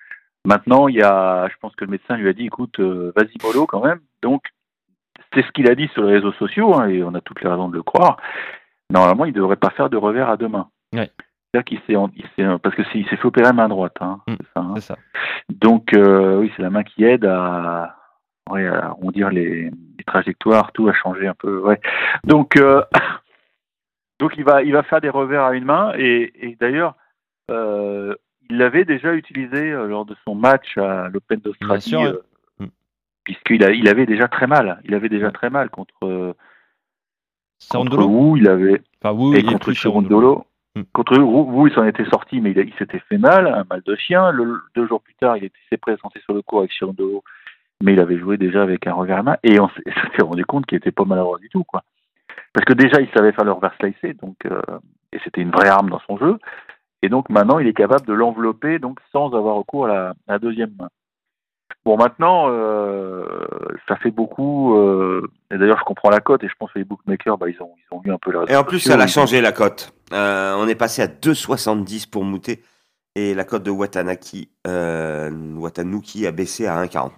Maintenant, 0.43 0.89
il 0.89 0.95
y 0.95 1.03
a, 1.03 1.47
je 1.47 1.55
pense 1.61 1.73
que 1.77 1.85
le 1.85 1.91
médecin 1.91 2.17
lui 2.17 2.27
a 2.27 2.33
dit, 2.33 2.47
écoute, 2.47 2.81
vas-y 2.81 3.37
mollo 3.41 3.65
quand 3.65 3.85
même. 3.85 4.01
Donc, 4.21 4.43
c'est 5.33 5.45
ce 5.45 5.51
qu'il 5.53 5.69
a 5.69 5.75
dit 5.75 5.87
sur 5.93 6.03
les 6.03 6.15
réseaux 6.15 6.33
sociaux, 6.33 6.75
hein, 6.75 6.89
et 6.89 7.01
on 7.01 7.13
a 7.13 7.21
toutes 7.21 7.41
les 7.41 7.49
raisons 7.49 7.69
de 7.69 7.75
le 7.75 7.83
croire. 7.83 8.17
Normalement, 8.89 9.23
il 9.23 9.31
ne 9.31 9.37
devrait 9.37 9.55
pas 9.55 9.69
faire 9.69 9.89
de 9.89 9.95
revers 9.95 10.27
à. 10.27 10.35
Ouais. 10.93 11.09
C'est-à-dire 11.55 11.65
qu'il 11.79 11.79
s'est, 11.87 11.95
en- 11.95 12.11
il 12.17 12.25
s'est- 12.35 12.59
parce 12.61 12.75
que 12.75 12.83
c'est- 12.91 12.99
il 12.99 13.07
s'est 13.07 13.15
fait 13.15 13.25
opérer 13.27 13.53
main 13.53 13.69
droite, 13.69 13.95
hein, 14.01 14.19
Mm. 14.27 14.33
c'est 14.39 14.47
ça, 14.53 14.59
hein. 14.59 14.73
C'est 14.75 14.81
ça. 14.81 14.97
Donc, 15.49 15.93
euh, 15.93 16.37
oui, 16.39 16.51
c'est 16.55 16.61
la 16.63 16.69
main 16.69 16.83
qui 16.83 17.05
aide 17.05 17.23
à, 17.25 17.95
ouais, 18.49 18.67
à 18.67 18.87
arrondir 18.87 19.29
les, 19.29 19.69
les 19.69 20.03
trajectoires, 20.05 20.73
tout 20.73 20.89
a 20.89 20.93
changé 20.93 21.27
un 21.27 21.33
peu. 21.33 21.59
Ouais. 21.61 21.79
Donc, 22.25 22.57
euh, 22.57 22.83
donc 24.19 24.33
il 24.37 24.43
va, 24.43 24.63
il 24.63 24.73
va 24.73 24.83
faire 24.83 24.99
des 24.99 25.09
revers 25.09 25.43
à 25.45 25.53
une 25.55 25.63
main 25.65 25.93
et, 25.97 26.33
et 26.45 26.57
d'ailleurs, 26.59 26.95
euh, 27.51 28.15
il 28.49 28.57
l'avait 28.57 28.83
déjà 28.85 29.13
utilisé 29.13 29.71
lors 29.71 30.05
de 30.05 30.15
son 30.25 30.35
match 30.35 30.77
à 30.77 31.07
l'Open 31.07 31.39
d'Australie, 31.39 31.79
puisqu'il 33.23 33.63
a, 33.63 33.71
il 33.71 33.87
avait 33.87 34.05
déjà 34.05 34.27
très 34.27 34.45
mal. 34.47 34.81
Il 34.83 34.93
avait 34.93 35.09
déjà 35.09 35.31
très 35.31 35.49
mal 35.49 35.69
contre, 35.69 36.35
contre 37.71 38.03
Wu, 38.05 38.39
il 38.39 38.47
avait 38.49 38.81
Enfin, 39.01 39.17
et 39.33 39.39
il 39.39 39.45
contre 39.45 39.71
Chirondolo. 39.71 40.45
Mm. 40.75 40.81
Contre 40.93 41.17
Wu, 41.17 41.69
il 41.69 41.73
s'en 41.73 41.85
était 41.85 42.05
sorti, 42.05 42.41
mais 42.41 42.51
il, 42.51 42.73
s'était 42.77 42.99
fait 42.99 43.17
mal, 43.17 43.47
un 43.47 43.65
mal 43.69 43.81
de 43.85 43.95
chien. 43.95 44.31
Le, 44.31 44.57
deux 44.75 44.87
jours 44.87 45.01
plus 45.01 45.15
tard, 45.15 45.37
il 45.37 45.45
était- 45.45 45.55
s'est 45.69 45.77
présenté 45.77 46.19
sur 46.21 46.33
le 46.33 46.41
cours 46.41 46.59
avec 46.59 46.71
Chirondolo, 46.71 47.23
mais 47.81 47.93
il 47.93 47.99
avait 47.99 48.17
joué 48.17 48.37
déjà 48.37 48.61
avec 48.63 48.85
un 48.87 48.93
revers 48.93 49.19
à 49.19 49.23
main, 49.23 49.37
et 49.43 49.59
on 49.59 49.69
s'est 49.69 50.21
rendu 50.23 50.45
compte 50.45 50.65
qu'il 50.65 50.77
était 50.77 50.91
pas 50.91 51.05
maladroit 51.05 51.39
du 51.39 51.49
tout, 51.49 51.63
quoi. 51.63 51.83
Parce 52.53 52.65
que 52.65 52.73
déjà, 52.73 53.01
il 53.01 53.09
savait 53.15 53.31
faire 53.31 53.45
le 53.45 53.51
revers 53.51 53.73
slicé, 53.79 54.13
donc 54.13 54.37
euh, 54.45 54.61
et 55.11 55.19
c'était 55.23 55.41
une 55.41 55.51
vraie 55.51 55.67
arme 55.67 55.89
dans 55.89 56.01
son 56.07 56.17
jeu. 56.17 56.37
Et 57.01 57.09
donc 57.09 57.29
maintenant, 57.29 57.59
il 57.59 57.67
est 57.67 57.73
capable 57.73 58.05
de 58.05 58.13
l'envelopper, 58.13 58.79
donc 58.79 58.99
sans 59.11 59.33
avoir 59.33 59.55
recours 59.55 59.85
à 59.85 59.87
la, 59.89 60.09
à 60.27 60.33
la 60.33 60.39
deuxième 60.39 60.71
main. 60.79 60.89
Bon, 61.85 61.97
maintenant, 61.97 62.45
euh, 62.49 63.25
ça 63.87 63.95
fait 63.97 64.09
beaucoup. 64.11 64.75
euh, 64.75 65.29
et 65.51 65.57
d'ailleurs, 65.57 65.77
je 65.79 65.83
comprends 65.83 66.09
la 66.09 66.19
cote, 66.19 66.43
et 66.43 66.47
je 66.47 66.53
pense 66.57 66.71
que 66.71 66.79
les 66.79 66.85
bookmakers, 66.85 67.37
bah, 67.37 67.47
ils 67.49 67.61
ont, 67.61 67.73
ils 67.77 67.95
ont 67.95 68.01
eu 68.03 68.11
un 68.11 68.17
peu 68.17 68.31
la. 68.31 68.43
Et 68.47 68.55
en 68.55 68.63
plus, 68.63 68.89
elle 68.89 69.01
a 69.01 69.07
changé 69.07 69.39
la 69.39 69.51
cote. 69.51 69.94
Euh, 70.13 70.55
on 70.57 70.67
est 70.67 70.75
passé 70.75 71.01
à 71.01 71.07
2,70 71.07 72.09
pour 72.09 72.23
Moutet. 72.23 72.61
Et 73.15 73.33
la 73.33 73.45
cote 73.45 73.63
de 73.63 73.71
Watanaki, 73.71 74.49
euh, 74.67 75.31
Watanuki 75.55 76.27
a 76.27 76.31
baissé 76.31 76.67
à 76.67 76.83
1,49. 76.83 77.11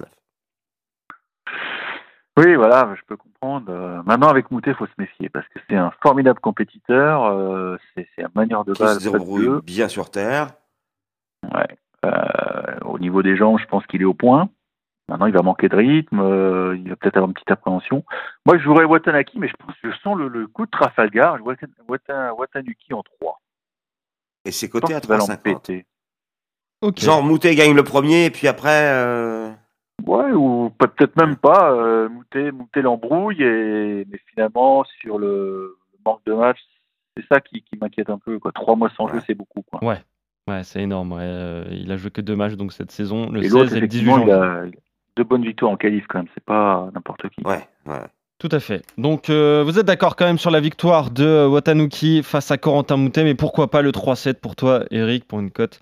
Oui, 2.37 2.53
voilà, 2.53 2.93
je 2.95 3.01
peux 3.07 3.17
comprendre. 3.17 3.65
Euh, 3.69 4.03
maintenant, 4.05 4.27
avec 4.27 4.51
Moutet, 4.51 4.71
il 4.71 4.75
faut 4.75 4.85
se 4.85 4.91
méfier 4.99 5.29
parce 5.29 5.47
que 5.47 5.59
c'est 5.67 5.75
un 5.75 5.91
formidable 6.03 6.39
compétiteur. 6.39 7.79
c'est 7.95 8.23
un 8.23 8.29
manière 8.35 8.63
de 8.63 8.73
Qui 8.73 8.83
balle 8.83 8.99
se 8.99 9.09
débrouille 9.09 9.61
bien 9.63 9.87
sur 9.87 10.11
terre. 10.11 10.49
Ouais. 11.43 11.77
Euh, 12.05 12.79
au 12.85 12.99
niveau 12.99 13.23
des 13.23 13.35
jambes, 13.35 13.59
je 13.59 13.65
pense 13.65 13.85
qu'il 13.87 14.01
est 14.01 14.05
au 14.05 14.13
point. 14.13 14.49
Maintenant, 15.09 15.25
il 15.27 15.33
va 15.33 15.41
manquer 15.41 15.69
de 15.69 15.75
rythme. 15.75 16.19
euh, 16.19 16.75
il 16.77 16.89
va 16.89 16.95
peut-être 16.97 17.15
avoir 17.17 17.29
une 17.29 17.33
petite 17.33 17.51
appréhension. 17.51 18.03
Moi, 18.45 18.57
je 18.57 18.63
jouerais 18.63 18.83
Watanaki, 18.85 19.39
mais 19.39 19.47
je 19.47 19.53
pense 19.55 19.75
que 19.81 19.89
je 19.91 19.97
sens 19.99 20.17
le, 20.17 20.27
le 20.27 20.47
coup 20.47 20.65
de 20.65 20.71
Trafalgar. 20.71 21.37
Je 21.37 21.43
vois 21.43 21.53
Watan- 21.53 21.71
Watan- 21.87 22.31
Watanuki 22.37 22.93
en 22.93 23.03
3. 23.03 23.39
Et 24.45 24.51
c'est 24.51 24.69
coté 24.69 24.93
à 24.93 24.99
qu'il 24.99 25.09
va 25.09 25.17
l'en 25.17 25.25
3,50. 25.25 25.41
péter. 25.41 25.85
Ok. 26.81 26.99
Genre, 26.99 27.23
Moutet 27.23 27.55
gagne 27.55 27.73
le 27.75 27.83
premier, 27.83 28.25
et 28.25 28.29
puis 28.31 28.47
après. 28.47 28.91
euh, 28.93 29.51
Ouais, 30.05 30.31
ou 30.31 30.69
peut-être 30.77 31.15
même 31.15 31.35
pas. 31.37 31.71
Euh, 31.71 32.07
Moutet, 32.09 32.51
Moutet 32.51 32.81
l'embrouille, 32.81 33.41
et, 33.41 34.05
mais 34.11 34.19
finalement, 34.29 34.83
sur 35.01 35.17
le, 35.17 35.77
manque 36.05 36.21
de 36.25 36.33
match, 36.33 36.59
c'est 37.17 37.25
ça 37.27 37.39
qui, 37.41 37.63
qui 37.63 37.77
m'inquiète 37.81 38.09
un 38.09 38.19
peu. 38.19 38.37
Quoi. 38.39 38.51
Trois 38.51 38.75
mois 38.75 38.89
sans 38.95 39.05
Ouais. 39.07 39.13
jeu, 39.15 39.21
c'est 39.25 39.33
beaucoup. 39.35 39.63
Quoi. 39.63 39.83
Ouais. 39.83 40.01
Ouais, 40.47 40.63
c'est 40.63 40.81
énorme. 40.81 41.13
ouais. 41.13 41.19
Euh, 41.23 41.65
il 41.71 41.91
a 41.91 41.97
joué 41.97 42.11
que 42.11 42.21
deux 42.21 42.35
matchs 42.35 42.53
donc 42.55 42.71
cette 42.73 42.91
saison, 42.91 43.29
le 43.31 43.43
Et 43.43 43.49
l'autre, 43.49 43.69
16 43.69 43.77
et 43.77 43.79
le 43.81 43.87
18 43.87 44.07
effectivement, 44.11 44.17
il 44.17 44.31
janvier. 44.31 44.69
a 44.69 44.71
deux 45.17 45.23
bonnes 45.23 45.43
victoires 45.43 45.71
en 45.71 45.77
qualif 45.77 46.05
quand 46.07 46.19
même. 46.19 46.27
C'est 46.33 46.43
pas 46.43 46.89
n'importe 46.93 47.27
qui. 47.29 47.41
Ouais, 47.43 47.67
ouais. 47.87 47.99
Tout 48.39 48.49
à 48.51 48.59
fait. 48.59 48.83
Donc 48.99 49.29
euh, 49.31 49.63
vous 49.65 49.79
êtes 49.79 49.85
d'accord 49.85 50.15
quand 50.15 50.25
même 50.25 50.37
sur 50.37 50.51
la 50.51 50.59
victoire 50.59 51.09
de 51.09 51.25
euh, 51.25 51.47
Watanuki 51.47 52.21
face 52.21 52.51
à 52.51 52.57
Corentin 52.57 52.95
Moutet, 52.95 53.23
mais 53.23 53.33
pourquoi 53.33 53.71
pas 53.71 53.81
le 53.81 53.91
3-7 53.91 54.35
pour 54.35 54.55
toi, 54.55 54.83
Eric, 54.91 55.25
pour 55.27 55.39
une 55.39 55.49
cote 55.49 55.79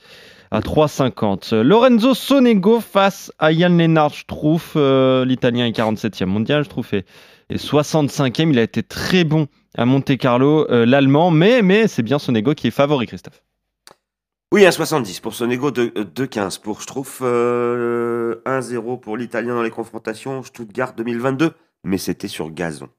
à 0.51 0.61
3,50. 0.61 1.53
Euh, 1.53 1.63
Lorenzo 1.63 2.13
Sonego 2.13 2.79
face 2.79 3.31
à 3.39 3.51
Yann 3.51 3.77
Lennart 3.77 4.13
Struff, 4.13 4.73
euh, 4.77 5.25
l'Italien 5.25 5.65
est 5.65 5.77
47e 5.77 6.25
mondial, 6.25 6.63
Struff 6.63 6.93
est, 6.93 7.05
est 7.49 7.57
65e, 7.57 8.49
il 8.49 8.59
a 8.59 8.63
été 8.63 8.83
très 8.83 9.25
bon 9.25 9.47
à 9.77 9.85
Monte 9.85 10.17
Carlo, 10.17 10.65
euh, 10.71 10.85
l'Allemand, 10.85 11.31
mais, 11.31 11.61
mais 11.61 11.87
c'est 11.87 12.03
bien 12.03 12.19
Sonego 12.19 12.53
qui 12.53 12.67
est 12.67 12.71
favori, 12.71 13.05
Christophe. 13.05 13.41
Oui, 14.51 14.65
un 14.65 14.71
70 14.71 15.19
pour 15.19 15.33
Sonego, 15.33 15.71
2-15 15.71 16.61
pour 16.61 16.81
Struff, 16.81 17.19
euh, 17.23 18.41
1-0 18.45 18.99
pour 18.99 19.17
l'Italien 19.17 19.55
dans 19.55 19.63
les 19.63 19.71
confrontations, 19.71 20.43
Stuttgart 20.43 20.93
2022, 20.93 21.51
mais 21.83 21.97
c'était 21.97 22.27
sur 22.27 22.51
gazon. 22.51 22.89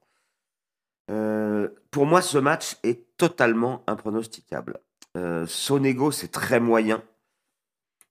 Euh, 1.11 1.69
pour 1.91 2.05
moi, 2.05 2.21
ce 2.21 2.39
match 2.39 2.77
est 2.83 3.17
totalement 3.17 3.85
impronosticable. 3.87 4.81
Euh, 5.17 5.47
Sonego, 5.47 6.11
c'est 6.11 6.33
très 6.33 6.61
moyen. 6.61 7.03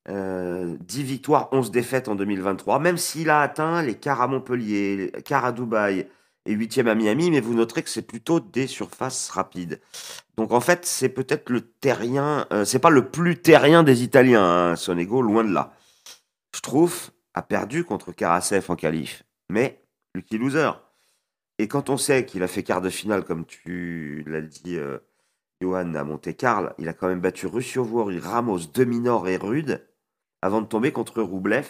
Euh, 0.07 0.77
10 0.79 1.03
victoires, 1.03 1.49
11 1.51 1.71
défaites 1.71 2.07
en 2.07 2.15
2023, 2.15 2.79
même 2.79 2.97
s'il 2.97 3.29
a 3.29 3.41
atteint 3.41 3.81
les 3.81 3.95
quarts 3.95 4.21
à 4.21 4.27
Montpellier, 4.27 5.11
les 5.13 5.23
quarts 5.23 5.45
à 5.45 5.51
Dubaï 5.51 6.07
et 6.45 6.55
8e 6.55 6.87
à 6.87 6.95
Miami, 6.95 7.31
mais 7.31 7.41
vous 7.41 7.53
noterez 7.53 7.83
que 7.83 7.89
c'est 7.89 8.01
plutôt 8.01 8.39
des 8.39 8.67
surfaces 8.67 9.29
rapides. 9.29 9.81
Donc 10.37 10.51
en 10.51 10.59
fait, 10.61 10.85
c'est 10.85 11.09
peut-être 11.09 11.49
le 11.49 11.61
terrien, 11.61 12.47
euh, 12.53 12.65
c'est 12.65 12.79
pas 12.79 12.89
le 12.89 13.09
plus 13.09 13.41
terrien 13.41 13.83
des 13.83 14.03
Italiens, 14.03 14.43
hein, 14.43 14.75
Sonego, 14.75 15.21
loin 15.21 15.43
de 15.43 15.53
là. 15.53 15.73
Je 16.55 16.61
trouve 16.61 17.11
a 17.33 17.41
perdu 17.41 17.83
contre 17.83 18.13
Karasev 18.13 18.65
en 18.69 18.75
qualif, 18.75 19.23
mais 19.49 19.83
lucky 20.15 20.37
loser. 20.37 20.71
Et 21.57 21.67
quand 21.67 21.89
on 21.89 21.97
sait 21.97 22.25
qu'il 22.25 22.43
a 22.43 22.47
fait 22.47 22.63
quart 22.63 22.81
de 22.81 22.89
finale, 22.89 23.23
comme 23.23 23.45
tu 23.45 24.23
l'as 24.27 24.41
dit, 24.41 24.77
euh, 24.77 24.99
Johan, 25.61 25.93
à 25.95 26.03
Monte-Carlo, 26.03 26.69
il 26.77 26.87
a 26.87 26.93
quand 26.93 27.07
même 27.07 27.21
battu 27.21 27.47
Ruscio 27.47 27.85
Ramos, 28.21 28.59
Deminor 28.73 29.27
et 29.27 29.37
Rude 29.37 29.85
avant 30.41 30.61
de 30.61 30.67
tomber 30.67 30.91
contre 30.91 31.21
Roublev. 31.21 31.67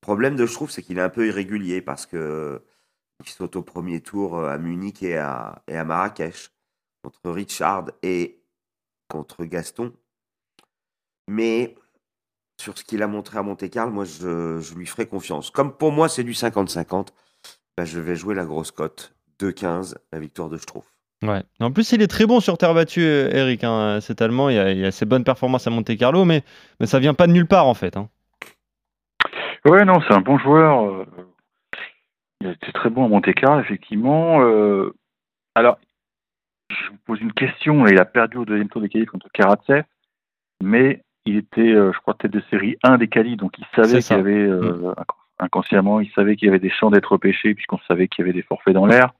Problème 0.00 0.36
de 0.36 0.46
je 0.46 0.52
trouve, 0.52 0.70
c'est 0.70 0.82
qu'il 0.82 0.98
est 0.98 1.02
un 1.02 1.10
peu 1.10 1.26
irrégulier 1.26 1.82
parce 1.82 2.06
que 2.06 2.62
il 3.24 3.28
saute 3.28 3.56
au 3.56 3.62
premier 3.62 4.00
tour 4.00 4.38
euh, 4.38 4.48
à 4.50 4.58
Munich 4.58 5.02
et 5.02 5.16
à, 5.18 5.62
et 5.68 5.76
à 5.76 5.84
Marrakech 5.84 6.50
contre 7.02 7.30
Richard 7.30 7.86
et 8.02 8.40
contre 9.08 9.44
Gaston. 9.44 9.92
Mais 11.28 11.74
sur 12.60 12.76
ce 12.76 12.84
qu'il 12.84 13.02
a 13.02 13.06
montré 13.06 13.38
à 13.38 13.42
Monte-Carlo, 13.42 13.92
moi 13.92 14.04
je, 14.04 14.60
je 14.60 14.74
lui 14.74 14.86
ferai 14.86 15.06
confiance. 15.06 15.50
Comme 15.50 15.72
pour 15.76 15.92
moi 15.92 16.08
c'est 16.08 16.24
du 16.24 16.32
50-50, 16.32 17.08
bah, 17.76 17.84
je 17.84 18.00
vais 18.00 18.16
jouer 18.16 18.34
la 18.34 18.44
grosse 18.44 18.70
cote. 18.70 19.14
2-15, 19.40 19.94
la 20.12 20.20
victoire 20.20 20.50
de 20.50 20.58
Schtroumpf. 20.58 20.84
Ouais. 21.22 21.42
En 21.60 21.70
plus, 21.72 21.92
il 21.92 22.02
est 22.02 22.06
très 22.08 22.26
bon 22.26 22.40
sur 22.40 22.58
terre 22.58 22.74
battue, 22.74 23.02
euh, 23.02 23.30
Eric. 23.32 23.64
hein. 23.64 24.00
Cet 24.02 24.20
Allemand, 24.20 24.50
il 24.50 24.58
a, 24.58 24.70
il 24.72 24.84
a 24.84 24.90
ses 24.90 25.06
bonnes 25.06 25.24
performances 25.24 25.66
à 25.66 25.70
Monte 25.70 25.96
Carlo, 25.96 26.26
mais, 26.26 26.42
mais 26.78 26.86
ça 26.86 26.98
vient 26.98 27.14
pas 27.14 27.26
de 27.26 27.32
nulle 27.32 27.46
part 27.46 27.66
en 27.66 27.72
fait. 27.74 27.96
hein. 27.96 28.10
Ouais, 29.64 29.84
non, 29.86 29.98
c'est 30.06 30.14
un 30.14 30.20
bon 30.20 30.38
joueur. 30.38 31.06
Il 32.40 32.46
a 32.48 32.52
été 32.52 32.72
très 32.72 32.90
bon 32.90 33.04
à 33.04 33.08
Monte 33.08 33.32
Carlo, 33.34 33.60
effectivement. 33.60 34.40
Euh, 34.42 34.94
alors, 35.54 35.78
je 36.70 36.90
vous 36.90 36.96
pose 37.04 37.20
une 37.20 37.32
question. 37.32 37.84
Là, 37.84 37.90
il 37.92 37.98
a 37.98 38.04
perdu 38.04 38.38
au 38.38 38.44
deuxième 38.44 38.68
tour 38.68 38.80
des 38.80 38.88
qualifs 38.88 39.10
contre 39.10 39.28
Karatsev, 39.32 39.82
mais 40.62 41.02
il 41.26 41.36
était, 41.36 41.60
euh, 41.60 41.92
je 41.92 41.98
crois, 41.98 42.14
tête 42.14 42.30
de 42.30 42.40
série 42.50 42.76
1 42.82 42.96
des 42.98 43.08
qualifs, 43.08 43.36
donc 43.36 43.58
il 43.58 43.66
savait 43.76 44.00
qu'il 44.00 44.16
y 44.16 44.20
avait, 44.20 44.32
euh, 44.48 44.92
inc- 44.94 45.04
inconsciemment, 45.38 46.00
il 46.00 46.10
savait 46.12 46.36
qu'il 46.36 46.46
y 46.46 46.48
avait 46.48 46.58
des 46.58 46.70
chances 46.70 46.92
d'être 46.92 47.12
repêché, 47.12 47.54
puisqu'on 47.54 47.78
savait 47.88 48.08
qu'il 48.08 48.24
y 48.24 48.28
avait 48.28 48.32
des 48.32 48.42
forfaits 48.42 48.72
dans 48.74 48.86
l'air. 48.86 49.12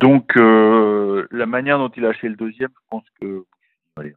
Donc, 0.00 0.36
euh, 0.36 1.26
la 1.30 1.46
manière 1.46 1.78
dont 1.78 1.88
il 1.90 2.04
a 2.04 2.08
acheté 2.08 2.28
le 2.28 2.36
deuxième, 2.36 2.70
je 2.70 2.80
pense 2.90 3.04
que. 3.20 3.44
Allez, 3.96 4.14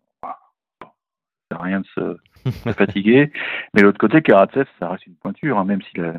rien 1.51 1.82
de 1.82 1.86
se, 1.88 2.18
se 2.51 2.72
fatiguer. 2.74 3.32
Mais 3.74 3.82
de 3.82 3.86
l'autre 3.86 3.98
côté, 4.00 4.22
Karatsev, 4.22 4.65
ça 4.80 4.89
reste 4.89 5.06
une 5.08 5.15
pointure, 5.15 5.58
hein, 5.58 5.65
même 5.65 5.82
s'il 5.84 6.01
a 6.01 6.13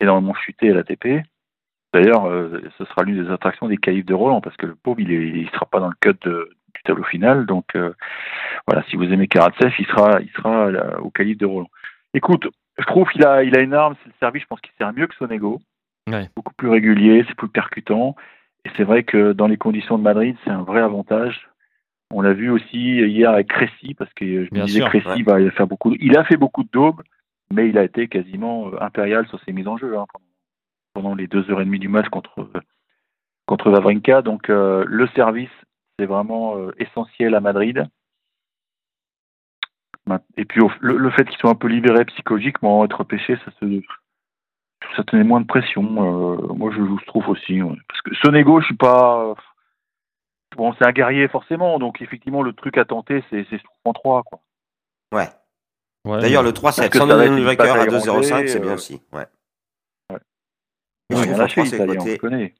énormément 0.00 0.34
chuté 0.34 0.70
à 0.70 0.74
l'ATP. 0.74 1.22
D'ailleurs, 1.92 2.26
euh, 2.26 2.60
ce 2.76 2.84
sera 2.86 3.04
l'une 3.04 3.24
des 3.24 3.30
attractions 3.30 3.68
des 3.68 3.76
qualifs 3.76 4.04
de 4.06 4.14
Roland, 4.14 4.40
parce 4.40 4.56
que 4.56 4.66
le 4.66 4.74
pauvre, 4.74 5.00
il 5.00 5.42
ne 5.44 5.48
sera 5.50 5.66
pas 5.66 5.78
dans 5.80 5.88
le 5.88 5.94
cut 6.00 6.18
de- 6.28 6.50
du 6.74 6.82
tableau 6.82 7.04
final. 7.04 7.46
Donc, 7.46 7.76
euh, 7.76 7.92
voilà, 8.66 8.82
si 8.88 8.96
vous 8.96 9.04
aimez 9.12 9.28
Karatsev, 9.28 9.72
il 9.78 9.86
sera, 9.86 10.20
il 10.20 10.30
sera 10.30 10.70
là, 10.70 11.00
au 11.00 11.10
qualif 11.10 11.38
de 11.38 11.46
Roland. 11.46 11.70
Écoute, 12.12 12.48
je 12.78 12.84
trouve 12.84 13.08
qu'il 13.10 13.24
a, 13.24 13.44
il 13.44 13.56
a 13.56 13.60
une 13.60 13.74
arme, 13.74 13.94
c'est 14.02 14.08
le 14.08 14.14
service, 14.18 14.42
je 14.42 14.46
pense 14.48 14.60
qu'il 14.60 14.72
sert 14.76 14.92
mieux 14.92 15.06
que 15.06 15.14
Sonego. 15.14 15.60
Ouais. 16.10 16.28
Beaucoup 16.34 16.52
plus 16.54 16.68
régulier, 16.68 17.24
c'est 17.28 17.36
plus 17.36 17.48
percutant. 17.48 18.16
Et 18.64 18.70
c'est 18.76 18.84
vrai 18.84 19.04
que 19.04 19.32
dans 19.32 19.46
les 19.46 19.56
conditions 19.56 19.96
de 19.96 20.02
Madrid, 20.02 20.36
c'est 20.44 20.50
un 20.50 20.62
vrai 20.62 20.80
avantage. 20.80 21.48
On 22.12 22.22
l'a 22.22 22.32
vu 22.32 22.50
aussi 22.50 22.78
hier 22.78 23.30
avec 23.30 23.48
Crécy, 23.48 23.94
parce 23.94 24.12
que 24.14 24.24
je 24.26 24.40
me 24.46 24.50
Bien 24.50 24.64
disais 24.64 24.80
sûr, 24.80 24.88
Crécy, 24.88 25.06
ouais. 25.08 25.22
bah, 25.22 25.40
il, 25.40 25.48
a 25.48 25.50
fait 25.52 25.66
beaucoup 25.66 25.90
de, 25.90 25.96
il 26.00 26.16
a 26.16 26.24
fait 26.24 26.36
beaucoup 26.36 26.64
de 26.64 26.68
daubes, 26.72 27.02
mais 27.54 27.68
il 27.68 27.78
a 27.78 27.84
été 27.84 28.08
quasiment 28.08 28.68
euh, 28.68 28.82
impérial 28.82 29.26
sur 29.28 29.40
ses 29.44 29.52
mises 29.52 29.68
en 29.68 29.78
jeu 29.78 29.96
hein, 29.96 30.06
pendant, 30.92 31.14
les 31.14 31.26
deux 31.26 31.50
heures 31.50 31.60
et 31.60 31.64
demie 31.64 31.78
du 31.78 31.88
match 31.88 32.08
contre, 32.08 32.50
contre 33.46 33.70
Wawrinka. 33.70 34.22
Donc 34.22 34.50
euh, 34.50 34.84
le 34.86 35.06
service, 35.08 35.50
c'est 35.98 36.06
vraiment 36.06 36.58
euh, 36.58 36.72
essentiel 36.78 37.34
à 37.34 37.40
Madrid. 37.40 37.86
Et 40.36 40.44
puis 40.44 40.60
le, 40.80 41.10
fait 41.10 41.24
qu'ils 41.24 41.38
soient 41.38 41.50
un 41.50 41.54
peu 41.54 41.68
libérés 41.68 42.04
psychologiquement, 42.04 42.84
être 42.84 43.04
pêchés, 43.04 43.38
ça 43.44 43.50
se 44.96 45.02
tenait 45.02 45.24
moins 45.24 45.40
de 45.40 45.46
pression. 45.46 45.82
Euh, 45.82 46.52
moi, 46.52 46.70
je, 46.72 46.76
je 46.76 47.06
trouve 47.06 47.26
aussi. 47.30 47.60
Parce 47.88 48.02
que 48.02 48.14
Sonego, 48.16 48.60
je 48.60 48.66
suis 48.66 48.76
pas. 48.76 49.34
Bon, 50.56 50.74
c'est 50.74 50.86
un 50.86 50.92
guerrier 50.92 51.26
forcément, 51.28 51.78
donc 51.78 52.02
effectivement, 52.02 52.42
le 52.42 52.52
truc 52.52 52.76
à 52.76 52.84
tenter, 52.84 53.24
c'est 53.30 53.46
c'est 53.48 53.60
en 53.86 53.94
3. 53.94 54.22
Quoi. 54.24 54.40
Ouais. 55.12 55.28
Ouais, 56.04 56.20
D'ailleurs, 56.20 56.42
mais- 56.42 56.48
le 56.50 56.54
3-7, 56.54 56.90
que 56.90 56.98
sans 56.98 57.06
donner 57.06 57.28
le 57.28 57.42
vainqueur 57.42 57.76
à 57.76 57.86
bataille 57.86 58.00
2-0-5, 58.00 58.10
rangée, 58.10 58.48
c'est 58.48 58.60
bien 58.60 58.72
euh, 58.72 58.74
aussi. 58.74 59.00
Ouais. 59.12 59.26
Ouais. 60.12 60.18
Ils 61.10 61.16
je 61.16 61.22
trouve 61.22 61.48
France, 61.48 61.68
c'est 62.04 62.18
connaît. 62.18 62.54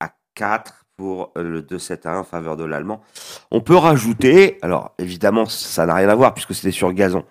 à 0.00 0.10
4 0.34 0.84
pour 0.96 1.32
euh, 1.36 1.42
le 1.42 1.62
2-7-1 1.62 2.18
en 2.18 2.24
faveur 2.24 2.56
de 2.56 2.64
l'Allemand. 2.64 3.02
On 3.50 3.60
peut 3.60 3.76
rajouter, 3.76 4.58
alors 4.62 4.94
évidemment, 4.98 5.46
ça 5.46 5.86
n'a 5.86 5.94
rien 5.94 6.08
à 6.08 6.14
voir 6.14 6.34
puisque 6.34 6.54
c'était 6.54 6.70
sur 6.70 6.92
gazon, 6.92 7.24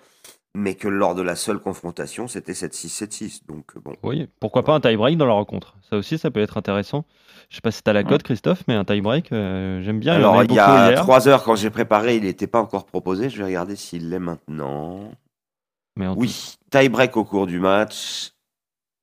mais 0.56 0.76
que 0.76 0.88
lors 0.88 1.16
de 1.16 1.22
la 1.22 1.36
seule 1.36 1.60
confrontation, 1.60 2.28
c'était 2.28 2.54
7-6-7-6. 2.54 3.46
Donc 3.48 3.66
euh, 3.76 3.80
bon, 3.80 3.94
Oui, 4.04 4.28
pourquoi 4.40 4.64
pas 4.64 4.74
un 4.74 4.80
tie-break 4.80 5.18
dans 5.18 5.26
la 5.28 5.34
rencontre 5.34 5.76
Ça 5.90 5.98
aussi, 5.98 6.18
ça 6.18 6.32
peut 6.32 6.42
être 6.42 6.58
intéressant. 6.58 7.06
Je 7.50 7.56
sais 7.56 7.62
pas 7.62 7.72
si 7.72 7.84
t'as 7.84 7.94
la 7.94 8.04
cote, 8.04 8.24
Christophe, 8.24 8.64
mais 8.68 8.74
un 8.74 8.86
tie-break, 8.86 9.32
euh, 9.32 9.82
j'aime 9.84 10.00
bien. 10.00 10.14
en 10.14 10.18
Alors, 10.18 10.44
il 10.44 10.54
y 10.54 10.60
a 10.60 10.90
hier. 10.90 11.02
3 11.02 11.28
heures, 11.28 11.44
quand 11.44 11.56
j'ai 11.56 11.70
préparé, 11.70 12.16
il 12.16 12.24
n'était 12.24 12.48
pas 12.48 12.60
encore 12.60 12.86
proposé. 12.86 13.30
Je 13.30 13.38
vais 13.38 13.44
regarder 13.44 13.76
s'il 13.76 14.10
l'est 14.10 14.20
maintenant. 14.20 15.12
Mais 15.98 16.08
en 16.08 16.16
Oui, 16.16 16.56
tie-break 16.72 17.16
au 17.18 17.24
cours 17.24 17.46
du 17.48 17.60
match, 17.60 18.32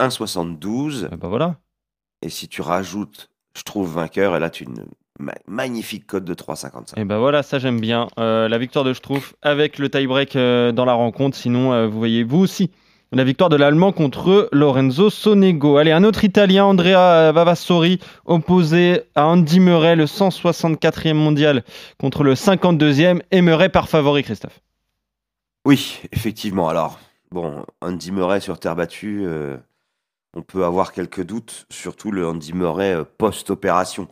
1,72. 0.00 1.08
tout- 1.10 1.16
bah 1.16 1.28
voilà. 1.28 1.56
Et 2.22 2.28
si 2.28 2.48
tu 2.48 2.62
rajoutes, 2.62 3.30
je 3.56 3.62
trouve 3.62 3.92
vainqueur, 3.94 4.36
et 4.36 4.40
là, 4.40 4.50
tu 4.50 4.64
as 4.64 4.66
une 4.66 4.84
ma- 5.18 5.34
magnifique 5.46 6.06
cote 6.06 6.24
de 6.24 6.34
3,55. 6.34 6.98
Et 6.98 7.04
ben 7.04 7.18
voilà, 7.18 7.42
ça 7.42 7.58
j'aime 7.58 7.80
bien. 7.80 8.08
Euh, 8.18 8.48
la 8.48 8.58
victoire 8.58 8.84
de 8.84 8.92
Schtroumpf 8.92 9.34
avec 9.42 9.78
le 9.78 9.88
tie-break 9.88 10.36
euh, 10.36 10.72
dans 10.72 10.84
la 10.84 10.92
rencontre. 10.94 11.36
Sinon, 11.36 11.72
euh, 11.72 11.86
vous 11.86 11.98
voyez 11.98 12.22
vous 12.24 12.38
aussi 12.38 12.70
la 13.12 13.24
victoire 13.24 13.50
de 13.50 13.56
l'Allemand 13.56 13.90
contre 13.92 14.48
Lorenzo 14.52 15.10
Sonego. 15.10 15.76
Allez, 15.78 15.90
un 15.92 16.04
autre 16.04 16.22
Italien, 16.24 16.64
Andrea 16.64 17.32
Vavassori, 17.32 17.98
opposé 18.24 19.02
à 19.16 19.26
Andy 19.26 19.58
Murray, 19.60 19.96
le 19.96 20.06
164e 20.06 21.14
mondial 21.16 21.64
contre 21.98 22.22
le 22.22 22.34
52e. 22.34 23.20
Et 23.32 23.42
Murray 23.42 23.68
par 23.68 23.88
favori, 23.88 24.22
Christophe. 24.22 24.60
Oui, 25.66 26.00
effectivement. 26.12 26.68
Alors, 26.68 26.98
bon, 27.30 27.66
Andy 27.82 28.12
Murray 28.12 28.40
sur 28.40 28.58
terre 28.58 28.76
battue, 28.76 29.26
euh, 29.26 29.58
on 30.34 30.42
peut 30.42 30.64
avoir 30.64 30.92
quelques 30.92 31.22
doutes, 31.22 31.66
surtout 31.70 32.12
le 32.12 32.26
Andy 32.26 32.54
Murray 32.54 32.94
euh, 32.94 33.04
post-opération. 33.04 34.08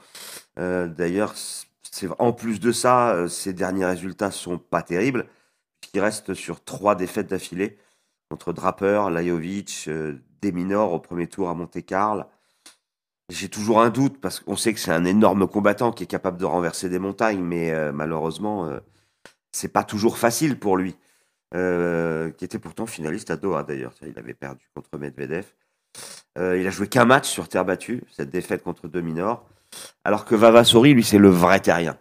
Euh, 0.59 0.89
D'ailleurs, 0.89 1.35
en 2.19 2.33
plus 2.33 2.61
de 2.61 2.71
ça, 2.71 3.27
ses 3.29 3.55
derniers 3.55 3.87
résultats 3.87 4.31
sont 4.31 4.59
pas 4.59 4.83
terribles. 4.83 5.27
Il 5.95 6.01
reste 6.01 6.35
sur 6.35 6.63
trois 6.63 6.95
défaites 6.95 7.29
d'affilée 7.29 7.79
contre 8.31 8.53
Draper, 8.53 9.09
Lajovic, 9.11 9.89
Deminor 10.43 10.93
au 10.93 10.99
premier 10.99 11.29
tour 11.29 11.49
à 11.49 11.55
Monte-Carlo. 11.55 12.25
J'ai 13.31 13.49
toujours 13.49 13.81
un 13.81 13.89
doute 13.89 14.21
parce 14.21 14.41
qu'on 14.41 14.57
sait 14.57 14.75
que 14.75 14.81
c'est 14.81 14.93
un 14.93 15.07
énorme 15.07 15.49
combattant 15.49 15.93
qui 15.93 16.05
est 16.05 16.07
capable 16.09 16.37
de 16.37 16.45
renverser 16.45 16.91
des 16.91 16.99
montagnes, 16.99 17.43
mais 17.43 17.91
malheureusement, 17.93 18.71
c'est 19.51 19.73
pas 19.73 19.83
toujours 19.83 20.19
facile 20.19 20.59
pour 20.59 20.77
lui 20.77 20.95
euh, 21.55 22.31
qui 22.31 22.45
était 22.45 22.59
pourtant 22.59 22.87
finaliste 22.87 23.31
à 23.31 23.37
Doha 23.37 23.63
d'ailleurs. 23.63 23.95
Il 24.03 24.19
avait 24.19 24.35
perdu 24.35 24.69
contre 24.75 24.99
Medvedev. 24.99 25.47
Euh, 26.39 26.59
il 26.59 26.67
a 26.67 26.71
joué 26.71 26.89
qu'un 26.89 27.05
match 27.05 27.29
sur 27.29 27.49
terre 27.49 27.65
battue, 27.65 28.05
cette 28.11 28.31
défaite 28.31 28.63
contre 28.63 28.89
Dominor. 28.89 29.49
Alors 30.05 30.25
que 30.25 30.35
Vavassori, 30.35 30.95
lui, 30.95 31.05
c'est 31.05 31.19
le 31.19 31.29
vrai 31.29 31.61
terrien. 31.61 31.99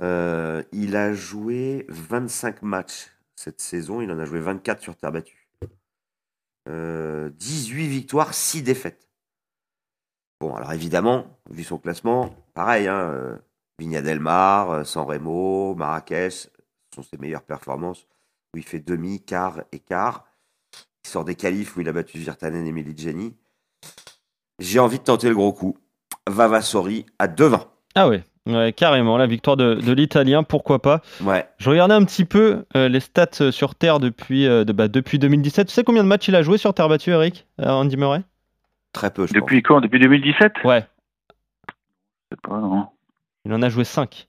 Euh, 0.00 0.62
il 0.72 0.96
a 0.96 1.12
joué 1.12 1.86
25 1.88 2.62
matchs 2.62 3.10
cette 3.36 3.60
saison. 3.60 4.00
Il 4.00 4.10
en 4.10 4.18
a 4.18 4.24
joué 4.24 4.40
24 4.40 4.80
sur 4.80 4.96
terre 4.96 5.12
battue. 5.12 5.48
Euh, 6.68 7.30
18 7.30 7.88
victoires, 7.88 8.34
6 8.34 8.62
défaites. 8.62 9.08
Bon, 10.40 10.54
alors 10.54 10.72
évidemment, 10.72 11.38
vu 11.50 11.64
son 11.64 11.78
classement, 11.78 12.34
pareil, 12.54 12.86
hein, 12.86 13.40
Vigna 13.78 14.02
del 14.02 14.20
Mar, 14.20 14.86
San 14.86 15.04
Remo, 15.04 15.74
Marrakech 15.74 16.48
sont 16.94 17.02
ses 17.02 17.16
meilleures 17.16 17.42
performances, 17.42 18.06
où 18.58 18.60
il 18.60 18.64
fait 18.64 18.80
demi, 18.80 19.20
quart 19.24 19.60
et 19.72 19.78
quart. 19.78 20.24
Il 21.04 21.08
sort 21.08 21.24
des 21.24 21.36
qualifs 21.36 21.76
où 21.76 21.80
il 21.80 21.88
a 21.88 21.92
battu 21.92 22.18
Virtanen 22.18 22.66
et 22.66 22.72
Meligiani. 22.72 23.36
J'ai 24.58 24.80
envie 24.80 24.98
de 24.98 25.04
tenter 25.04 25.28
le 25.28 25.36
gros 25.36 25.52
coup. 25.52 25.78
Vavassori 26.28 27.06
à 27.20 27.28
2-20. 27.28 27.60
Ah 27.94 28.08
ouais, 28.08 28.24
ouais, 28.46 28.72
carrément, 28.72 29.16
la 29.16 29.26
victoire 29.26 29.56
de, 29.56 29.74
de 29.76 29.92
l'Italien, 29.92 30.42
pourquoi 30.42 30.82
pas. 30.82 31.00
Ouais. 31.22 31.48
Je 31.58 31.70
regardais 31.70 31.94
un 31.94 32.04
petit 32.04 32.24
peu 32.24 32.64
euh, 32.76 32.88
les 32.88 33.00
stats 33.00 33.28
euh, 33.40 33.50
sur 33.52 33.76
Terre 33.76 34.00
depuis, 34.00 34.46
euh, 34.46 34.64
de, 34.64 34.72
bah, 34.72 34.88
depuis 34.88 35.18
2017. 35.18 35.68
Tu 35.68 35.72
sais 35.74 35.84
combien 35.84 36.02
de 36.02 36.08
matchs 36.08 36.28
il 36.28 36.34
a 36.34 36.42
joué 36.42 36.58
sur 36.58 36.74
Terre 36.74 36.88
battue, 36.88 37.10
Eric 37.10 37.46
euh, 37.60 37.68
Andy 37.70 37.96
Murray? 37.96 38.22
Très 38.92 39.10
peu, 39.12 39.26
je 39.26 39.32
Depuis 39.34 39.62
quand? 39.62 39.80
Depuis 39.80 40.00
2017 40.00 40.52
Ouais, 40.64 40.84
Je 41.70 42.34
sais 42.36 42.40
pas, 42.42 42.58
non? 42.58 42.88
il 43.44 43.52
en 43.54 43.62
a 43.62 43.68
joué 43.68 43.84
5. 43.84 44.27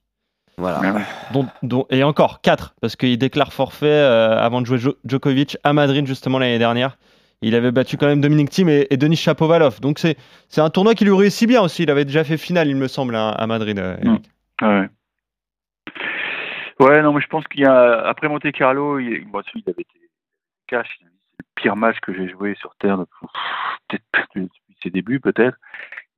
Pense. 0.59 0.71
Voilà. 0.81 0.81
Ah 0.83 0.93
ouais. 0.95 1.03
Dont, 1.33 1.47
dont- 1.63 1.85
et 1.89 2.03
encore 2.03 2.41
4, 2.41 2.75
parce 2.81 2.95
qu'il 2.95 3.17
déclare 3.17 3.53
forfait 3.53 3.85
euh, 3.87 4.37
avant 4.37 4.61
de 4.61 4.65
jouer 4.65 4.77
Jo- 4.77 4.95
Djokovic 5.05 5.57
à 5.63 5.73
Madrid 5.73 6.05
justement 6.05 6.39
l'année 6.39 6.59
dernière. 6.59 6.97
Il 7.41 7.55
avait 7.55 7.71
battu 7.71 7.95
quand 7.95 8.07
même 8.07 8.19
Dominic 8.19 8.49
Thiem 8.49 8.67
et, 8.67 8.87
et 8.89 8.97
Denis 8.97 9.15
Shapovalov. 9.15 9.79
Donc 9.79 9.97
c'est 9.99 10.17
un 10.57 10.69
tournoi 10.69 10.93
qui 10.93 11.05
lui 11.05 11.13
réussit 11.15 11.47
bien 11.47 11.61
aussi. 11.61 11.83
Il 11.83 11.89
avait 11.91 12.03
déjà 12.05 12.23
fait 12.25 12.35
finale, 12.37 12.67
il 12.67 12.75
me 12.75 12.87
semble, 12.89 13.15
à, 13.15 13.29
à 13.29 13.47
Madrid. 13.47 13.79
euh, 13.79 13.95
Eric. 14.03 14.29
Ouais. 14.61 14.89
Ouais, 16.79 17.01
non, 17.01 17.13
mais 17.13 17.21
je 17.21 17.27
pense 17.27 17.45
qu'il 17.47 17.61
y 17.61 17.65
a. 17.65 18.07
Après 18.07 18.27
Monte 18.29 18.51
Carlo, 18.53 18.99
il, 18.99 19.25
bon, 19.25 19.41
il 19.55 19.63
avait 19.67 19.81
été 19.81 20.09
cash. 20.67 20.87
C'est 20.99 21.05
le 21.05 21.45
pire 21.55 21.75
match 21.75 21.97
que 22.01 22.13
j'ai 22.13 22.29
joué 22.29 22.55
sur 22.59 22.73
Terre 22.79 22.97
depuis 23.89 24.49
ses 24.83 24.89
débuts, 24.89 25.19
peut-être. 25.19 25.57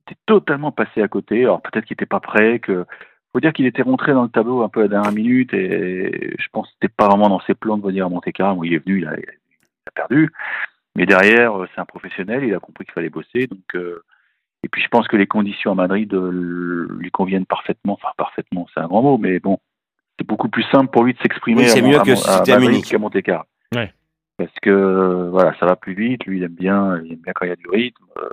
Il 0.08 0.12
était 0.12 0.20
totalement 0.26 0.70
passé 0.72 1.02
à 1.02 1.08
côté. 1.08 1.42
Alors 1.42 1.62
peut-être 1.62 1.84
qu'il 1.84 1.94
n'était 1.94 2.06
pas 2.06 2.20
prêt. 2.20 2.58
Que 2.60 2.84
faut 3.32 3.40
dire 3.40 3.52
qu'il 3.52 3.66
était 3.66 3.82
rentré 3.82 4.12
dans 4.12 4.22
le 4.24 4.28
tableau 4.28 4.62
un 4.62 4.68
peu 4.68 4.80
à 4.80 4.82
la 4.84 4.88
dernière 4.88 5.12
minute 5.12 5.52
et 5.54 6.34
je 6.38 6.46
pense 6.52 6.66
que 6.68 6.72
c'était 6.74 6.92
pas 6.94 7.08
vraiment 7.08 7.28
dans 7.28 7.40
ses 7.40 7.54
plans 7.54 7.78
de 7.78 7.82
venir 7.86 8.06
à 8.06 8.08
Monte 8.08 8.30
Carlo. 8.32 8.60
Où 8.60 8.64
il 8.64 8.74
est 8.74 8.84
venu, 8.84 8.98
il 9.00 9.06
a, 9.06 9.16
il 9.18 9.24
a 9.88 9.90
perdu. 9.94 10.30
Mais 10.96 11.06
derrière, 11.06 11.58
euh, 11.60 11.66
c'est 11.74 11.80
un 11.80 11.86
professionnel. 11.86 12.44
Il 12.44 12.54
a 12.54 12.58
compris 12.60 12.84
qu'il 12.84 12.92
fallait 12.94 13.08
bosser. 13.08 13.46
Donc 13.46 13.74
euh, 13.74 14.02
et 14.64 14.68
puis 14.68 14.82
je 14.82 14.88
pense 14.88 15.08
que 15.08 15.16
les 15.16 15.26
conditions 15.26 15.72
à 15.72 15.74
Madrid 15.74 16.12
euh, 16.14 16.86
lui 16.98 17.10
conviennent 17.10 17.46
parfaitement. 17.46 17.94
Enfin, 17.94 18.10
parfaitement, 18.16 18.66
c'est 18.74 18.80
un 18.80 18.86
grand 18.88 19.02
mot, 19.02 19.18
mais 19.18 19.38
bon, 19.40 19.58
c'est 20.18 20.26
beaucoup 20.26 20.48
plus 20.48 20.64
simple 20.70 20.90
pour 20.90 21.04
lui 21.04 21.14
de 21.14 21.18
s'exprimer 21.20 21.62
Oui, 21.62 21.68
c'est 21.68 21.80
à, 21.82 21.88
mieux 21.88 21.98
à- 21.98 22.02
que 22.04 22.14
si 22.14 22.28
à 22.28 22.32
c'était 22.38 22.52
à 22.52 22.56
Madrid 22.56 22.70
Munich. 22.70 22.90
qu'à 22.90 22.98
Monte-Carlo. 22.98 23.44
Ouais. 23.74 23.92
Parce 24.36 24.52
que 24.62 24.70
euh, 24.70 25.30
voilà, 25.30 25.54
ça 25.58 25.66
va 25.66 25.76
plus 25.76 25.94
vite. 25.94 26.24
Lui, 26.26 26.38
il 26.38 26.44
aime 26.44 26.54
bien, 26.54 27.00
il 27.04 27.12
aime 27.14 27.20
bien 27.20 27.32
quand 27.32 27.44
il 27.46 27.48
y 27.48 27.52
a 27.52 27.56
du 27.56 27.68
rythme. 27.68 28.04
Euh, 28.18 28.28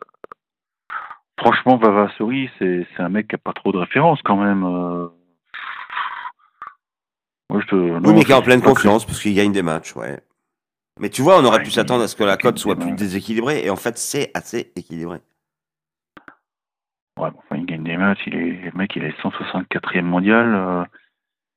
franchement, 1.40 1.78
Vavassori, 1.78 2.50
c'est 2.60 2.86
un 3.00 3.10
mec 3.10 3.28
qui 3.28 3.36
a 3.36 3.38
pas 3.38 3.54
trop 3.54 3.72
de 3.72 3.78
références 3.78 4.20
quand 4.24 4.38
même. 4.38 4.64
euh. 4.64 5.08
Moi, 7.50 7.62
je 7.62 7.68
te, 7.68 7.76
Oui, 7.76 8.00
non, 8.02 8.14
mais 8.14 8.24
qui 8.24 8.32
est 8.32 8.36
en 8.36 8.42
pleine 8.42 8.62
confiance 8.62 9.06
parce 9.06 9.20
qu'il 9.22 9.34
gagne 9.34 9.52
des 9.52 9.64
matchs, 9.64 9.96
ouais. 9.96 10.20
Mais 11.00 11.10
tu 11.10 11.22
vois, 11.22 11.40
on 11.40 11.46
aurait 11.46 11.58
Ouais, 11.58 11.64
pu 11.64 11.72
s'attendre 11.72 12.04
à 12.04 12.08
ce 12.08 12.16
que 12.16 12.24
la 12.24 12.38
cote 12.38 12.58
soit 12.60 12.76
plus 12.76 12.92
déséquilibrée 12.92 13.64
et 13.66 13.70
en 13.70 13.76
fait, 13.76 13.98
c'est 13.98 14.32
assez 14.34 14.72
équilibré. 14.76 15.18
Ouais, 17.18 17.32
bon, 17.32 17.40
enfin, 17.40 17.56
il 17.58 17.66
gagne 17.66 17.84
des 17.84 17.98
matchs. 17.98 18.20
Il 18.28 18.36
est, 18.36 18.62
le 18.66 18.72
mec, 18.78 18.96
il 18.96 19.04
est 19.04 19.16
164e 19.22 20.02
mondial. 20.04 20.54
Euh, 20.56 20.84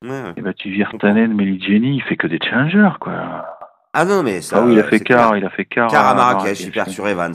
Ouais, 0.04 0.10
ouais. 0.10 0.32
il 0.36 0.40
a 0.40 0.42
battu 0.42 0.68
Virtanen, 0.70 1.32
Meligeni. 1.32 1.94
Il 1.96 2.02
fait 2.02 2.16
que 2.16 2.26
des 2.26 2.38
challengers, 2.42 2.96
quoi. 3.00 3.46
Ah 3.92 4.04
non, 4.04 4.24
mais 4.24 4.40
ça. 4.40 4.56
ah 4.58 4.64
oui, 4.66 4.72
il 4.72 4.80
a 4.80 4.82
euh, 4.82 4.88
fait 4.88 4.98
quart, 4.98 5.36
il 5.36 5.44
a 5.44 5.50
fait 5.50 5.64
quart. 5.64 5.88
Quart 5.88 6.08
à 6.08 6.14
Marrakech, 6.14 6.60
il 6.60 6.72
perd 6.72 6.88
sur 6.88 7.06
Evans. 7.06 7.34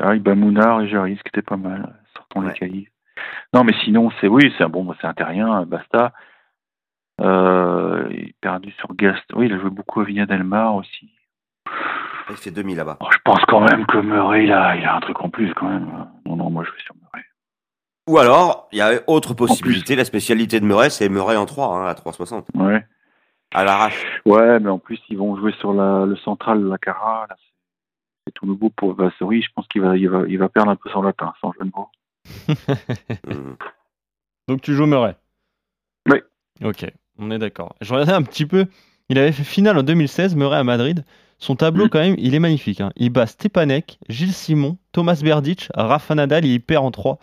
Ah, 0.00 0.14
il 0.14 0.22
bat 0.22 0.34
Mounard 0.34 0.82
et 0.82 0.88
ce 0.88 1.22
qui 1.22 1.28
était 1.28 1.42
pas 1.42 1.56
mal. 1.56 1.94
Sortons 2.16 2.40
Ouais. 2.42 2.48
les 2.52 2.58
qualifs. 2.58 2.88
Non, 3.54 3.64
mais 3.64 3.72
sinon, 3.84 4.10
c'est 4.20 4.28
oui, 4.28 4.52
c'est 4.58 4.64
un 4.64 4.68
bon, 4.68 4.94
c'est 5.00 5.06
un 5.06 5.14
terrien, 5.14 5.64
basta. 5.64 6.12
Euh, 7.20 8.08
perdu 8.40 8.70
sur 8.72 8.94
Gast. 8.94 9.24
Oui, 9.34 9.46
il 9.46 9.52
a 9.54 9.58
joué 9.58 9.70
beaucoup 9.70 10.00
à 10.00 10.04
Villa 10.04 10.26
Del 10.26 10.44
Mar 10.44 10.74
aussi. 10.76 11.10
Il 12.30 12.36
fait 12.36 12.50
demi 12.50 12.74
là-bas. 12.74 12.98
Oh, 13.00 13.08
je 13.10 13.18
pense 13.24 13.40
quand 13.48 13.60
même 13.60 13.86
que 13.86 13.98
Murray, 13.98 14.44
il 14.44 14.52
a, 14.52 14.76
il 14.76 14.84
a 14.84 14.94
un 14.96 15.00
truc 15.00 15.20
en 15.22 15.30
plus 15.30 15.52
quand 15.54 15.68
même. 15.68 15.88
Non, 16.26 16.36
non, 16.36 16.50
moi 16.50 16.62
je 16.64 16.70
vais 16.70 16.80
sur 16.80 16.94
Murray. 16.94 17.24
Ou 18.06 18.18
alors, 18.18 18.68
il 18.72 18.78
y 18.78 18.82
a 18.82 19.00
autre 19.06 19.34
possibilité. 19.34 19.96
La 19.96 20.04
spécialité 20.04 20.60
de 20.60 20.64
Murray, 20.66 20.90
c'est 20.90 21.08
Murray 21.08 21.36
en 21.36 21.46
3, 21.46 21.76
hein, 21.76 21.86
à 21.86 21.94
3,60. 21.94 22.44
Ouais. 22.54 22.86
À 23.54 23.64
l'arrache. 23.64 24.04
Ouais, 24.26 24.60
mais 24.60 24.68
en 24.70 24.78
plus, 24.78 25.00
ils 25.08 25.16
vont 25.18 25.36
jouer 25.36 25.52
sur 25.58 25.72
la, 25.72 26.04
le 26.06 26.16
central, 26.16 26.62
la 26.64 26.78
Cara. 26.78 27.26
Là, 27.28 27.36
c'est- 28.28 28.32
tout 28.34 28.46
nouveau 28.46 28.70
pour 28.70 28.94
Vassori. 28.94 29.42
Je 29.42 29.48
pense 29.54 29.66
qu'il 29.68 29.80
va, 29.82 29.96
il 29.96 30.08
va, 30.08 30.22
il 30.28 30.38
va 30.38 30.48
perdre 30.48 30.70
un 30.70 30.76
peu 30.76 30.90
son 30.90 31.02
latin, 31.02 31.32
sans 31.40 31.52
jeu 31.52 31.64
de 31.64 31.70
mots. 31.74 31.88
Mhm. 33.26 33.56
Donc 34.48 34.62
tu 34.62 34.74
joues 34.74 34.86
Murray 34.86 35.16
Oui. 36.08 36.18
Ok, 36.64 36.86
on 37.18 37.30
est 37.30 37.38
d'accord. 37.38 37.74
Je 37.80 37.92
regardais 37.92 38.12
un 38.12 38.22
petit 38.22 38.46
peu. 38.46 38.66
Il 39.10 39.18
avait 39.18 39.32
fait 39.32 39.44
finale 39.44 39.78
en 39.78 39.82
2016, 39.82 40.34
Murray 40.36 40.58
à 40.58 40.64
Madrid. 40.64 41.04
Son 41.38 41.54
tableau, 41.54 41.84
Mhm. 41.84 41.90
quand 41.90 41.98
même, 42.00 42.14
il 42.18 42.34
est 42.34 42.38
magnifique. 42.40 42.80
hein. 42.80 42.90
Il 42.96 43.10
bat 43.10 43.26
Stepanek, 43.26 43.98
Gilles 44.08 44.32
Simon, 44.32 44.76
Thomas 44.92 45.20
Berdych, 45.22 45.68
Rafa 45.74 46.14
Nadal 46.14 46.44
et 46.44 46.48
il 46.48 46.60
perd 46.60 46.84
en 46.84 46.90
3 46.90 47.18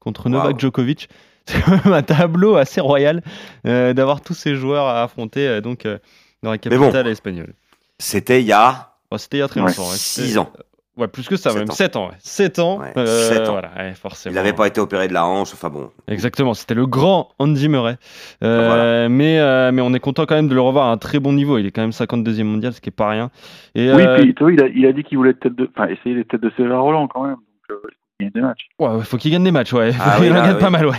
contre 0.00 0.28
Novak. 0.28 0.58
Djokovic. 0.58 1.08
C'est 1.46 1.62
quand 1.62 1.82
même 1.84 1.92
un 1.94 2.02
tableau 2.02 2.56
assez 2.56 2.80
royal 2.80 3.22
euh, 3.66 3.92
d'avoir 3.94 4.20
tous 4.20 4.34
ces 4.34 4.54
joueurs 4.54 4.86
à 4.86 5.02
affronter 5.02 5.46
euh, 5.48 5.60
donc, 5.60 5.86
euh, 5.86 5.98
dans 6.42 6.50
la 6.50 6.58
bon. 6.58 6.60
capitale 6.70 7.06
espagnole. 7.08 7.54
C'était 7.98 8.40
il 8.40 8.46
y 8.46 8.52
a 8.52 8.87
Bon, 9.10 9.18
C'était 9.18 9.38
il 9.38 9.40
y 9.40 9.42
a 9.42 9.48
très 9.48 9.60
Ouais, 9.60 9.66
longtemps. 9.68 9.82
ouais. 9.90 9.96
6 9.96 10.26
C'était- 10.28 10.38
ans. 10.38 10.50
Ouais, 10.96 11.06
plus 11.06 11.28
que 11.28 11.36
ça, 11.36 11.50
Sept 11.50 11.58
même 11.60 11.70
ans. 11.70 11.74
7 11.74 11.96
ans. 11.96 12.08
Ouais. 12.08 12.14
7 12.18 12.58
ans. 12.58 12.78
Ouais, 12.80 12.92
euh, 12.96 13.28
sept 13.28 13.48
ans. 13.48 13.52
Voilà, 13.52 13.70
ouais, 13.78 13.94
forcément. 13.94 14.32
Il 14.32 14.34
n'avait 14.34 14.52
pas 14.52 14.66
été 14.66 14.80
opéré 14.80 15.06
de 15.06 15.12
la 15.12 15.24
hanche, 15.26 15.52
enfin 15.54 15.70
bon. 15.70 15.90
Exactement, 16.08 16.54
c'était 16.54 16.74
le 16.74 16.86
grand 16.88 17.28
Andy 17.38 17.68
Murray. 17.68 17.96
Euh, 18.42 19.08
mais, 19.08 19.38
euh, 19.38 19.70
mais 19.70 19.80
on 19.80 19.94
est 19.94 20.00
content 20.00 20.26
quand 20.26 20.34
même 20.34 20.48
de 20.48 20.54
le 20.56 20.60
revoir 20.60 20.88
à 20.88 20.90
un 20.90 20.96
très 20.98 21.20
bon 21.20 21.32
niveau. 21.32 21.56
Il 21.56 21.66
est 21.66 21.70
quand 21.70 21.82
même 21.82 21.92
52e 21.92 22.48
mondial, 22.48 22.72
ce 22.72 22.80
qui 22.80 22.88
est 22.88 22.90
pas 22.90 23.10
rien. 23.10 23.30
Et, 23.76 23.92
Oui, 23.92 24.02
euh, 24.02 24.18
puis 24.18 24.34
toi, 24.34 24.50
il 24.52 24.60
a, 24.60 24.66
il 24.66 24.84
a 24.86 24.92
dit 24.92 25.04
qu'il 25.04 25.18
voulait 25.18 25.30
être 25.30 25.38
tête 25.40 25.54
de, 25.54 25.70
enfin, 25.72 25.86
essayer 25.88 26.16
les 26.16 26.24
têtes 26.24 26.40
de 26.42 26.50
César 26.56 26.82
Roland 26.82 27.06
quand 27.06 27.22
même. 27.22 27.36
Donc, 27.36 27.44
euh, 27.70 27.88
il 28.18 28.32
des 28.32 28.40
matchs. 28.40 28.66
ouais, 28.80 29.04
faut 29.04 29.16
qu'il 29.18 29.30
gagne 29.30 29.44
des 29.44 29.52
matchs, 29.52 29.72
ouais. 29.74 29.92
Ah 30.00 30.16
il 30.18 30.22
oui, 30.24 30.30
en 30.32 30.34
là, 30.34 30.40
gagne 30.48 30.54
oui. 30.56 30.60
pas 30.60 30.70
mal, 30.70 30.84
ouais. 30.86 30.96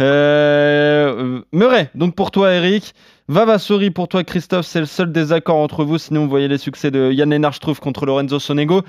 Euh, 0.00 1.14
euh, 1.18 1.40
Murray, 1.52 1.90
donc 1.96 2.14
pour 2.14 2.30
toi, 2.30 2.52
Eric. 2.52 2.94
Vavassori 3.30 3.92
pour 3.92 4.08
toi, 4.08 4.24
Christophe, 4.24 4.66
c'est 4.66 4.80
le 4.80 4.86
seul 4.86 5.12
désaccord 5.12 5.58
entre 5.58 5.84
vous. 5.84 5.98
Sinon, 5.98 6.24
vous 6.24 6.28
voyez 6.28 6.48
les 6.48 6.58
succès 6.58 6.90
de 6.90 7.12
Yann 7.12 7.30
Lennart 7.30 7.60
contre 7.80 8.04
Lorenzo 8.04 8.40
Sonego, 8.40 8.82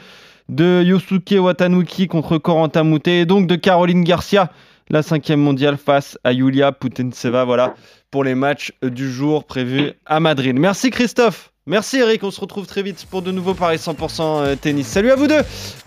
de 0.49 0.81
Yosuke 0.83 1.35
Watanuki 1.37 2.07
contre 2.07 2.39
Corentin 2.39 2.81
Moutet, 2.81 3.19
et 3.19 3.25
donc 3.27 3.45
de 3.45 3.55
Caroline 3.55 4.03
Garcia, 4.03 4.49
la 4.89 5.03
cinquième 5.03 5.41
mondiale 5.41 5.77
face 5.77 6.17
à 6.23 6.33
Yulia 6.33 6.71
Putintseva. 6.71 7.45
Voilà 7.45 7.75
pour 8.09 8.23
les 8.23 8.33
matchs 8.33 8.71
du 8.81 9.11
jour 9.11 9.43
prévus 9.43 9.91
à 10.07 10.19
Madrid. 10.19 10.57
Merci 10.57 10.89
Christophe. 10.89 11.51
Merci 11.67 11.97
Eric, 11.97 12.23
on 12.23 12.31
se 12.31 12.41
retrouve 12.41 12.65
très 12.65 12.81
vite 12.81 13.05
pour 13.11 13.21
de 13.21 13.31
nouveaux 13.31 13.53
Paris 13.53 13.77
100% 13.77 14.57
tennis. 14.57 14.87
Salut 14.87 15.11
à 15.11 15.15
vous 15.15 15.27
deux. 15.27 15.41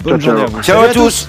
Bonne 0.05 0.21
Ciao, 0.21 0.37
journée 0.37 0.47
ciao. 0.47 0.47
à 0.47 0.51
vous. 0.53 0.62
Ciao 0.62 0.81
à 0.81 0.88
tous 0.90 1.29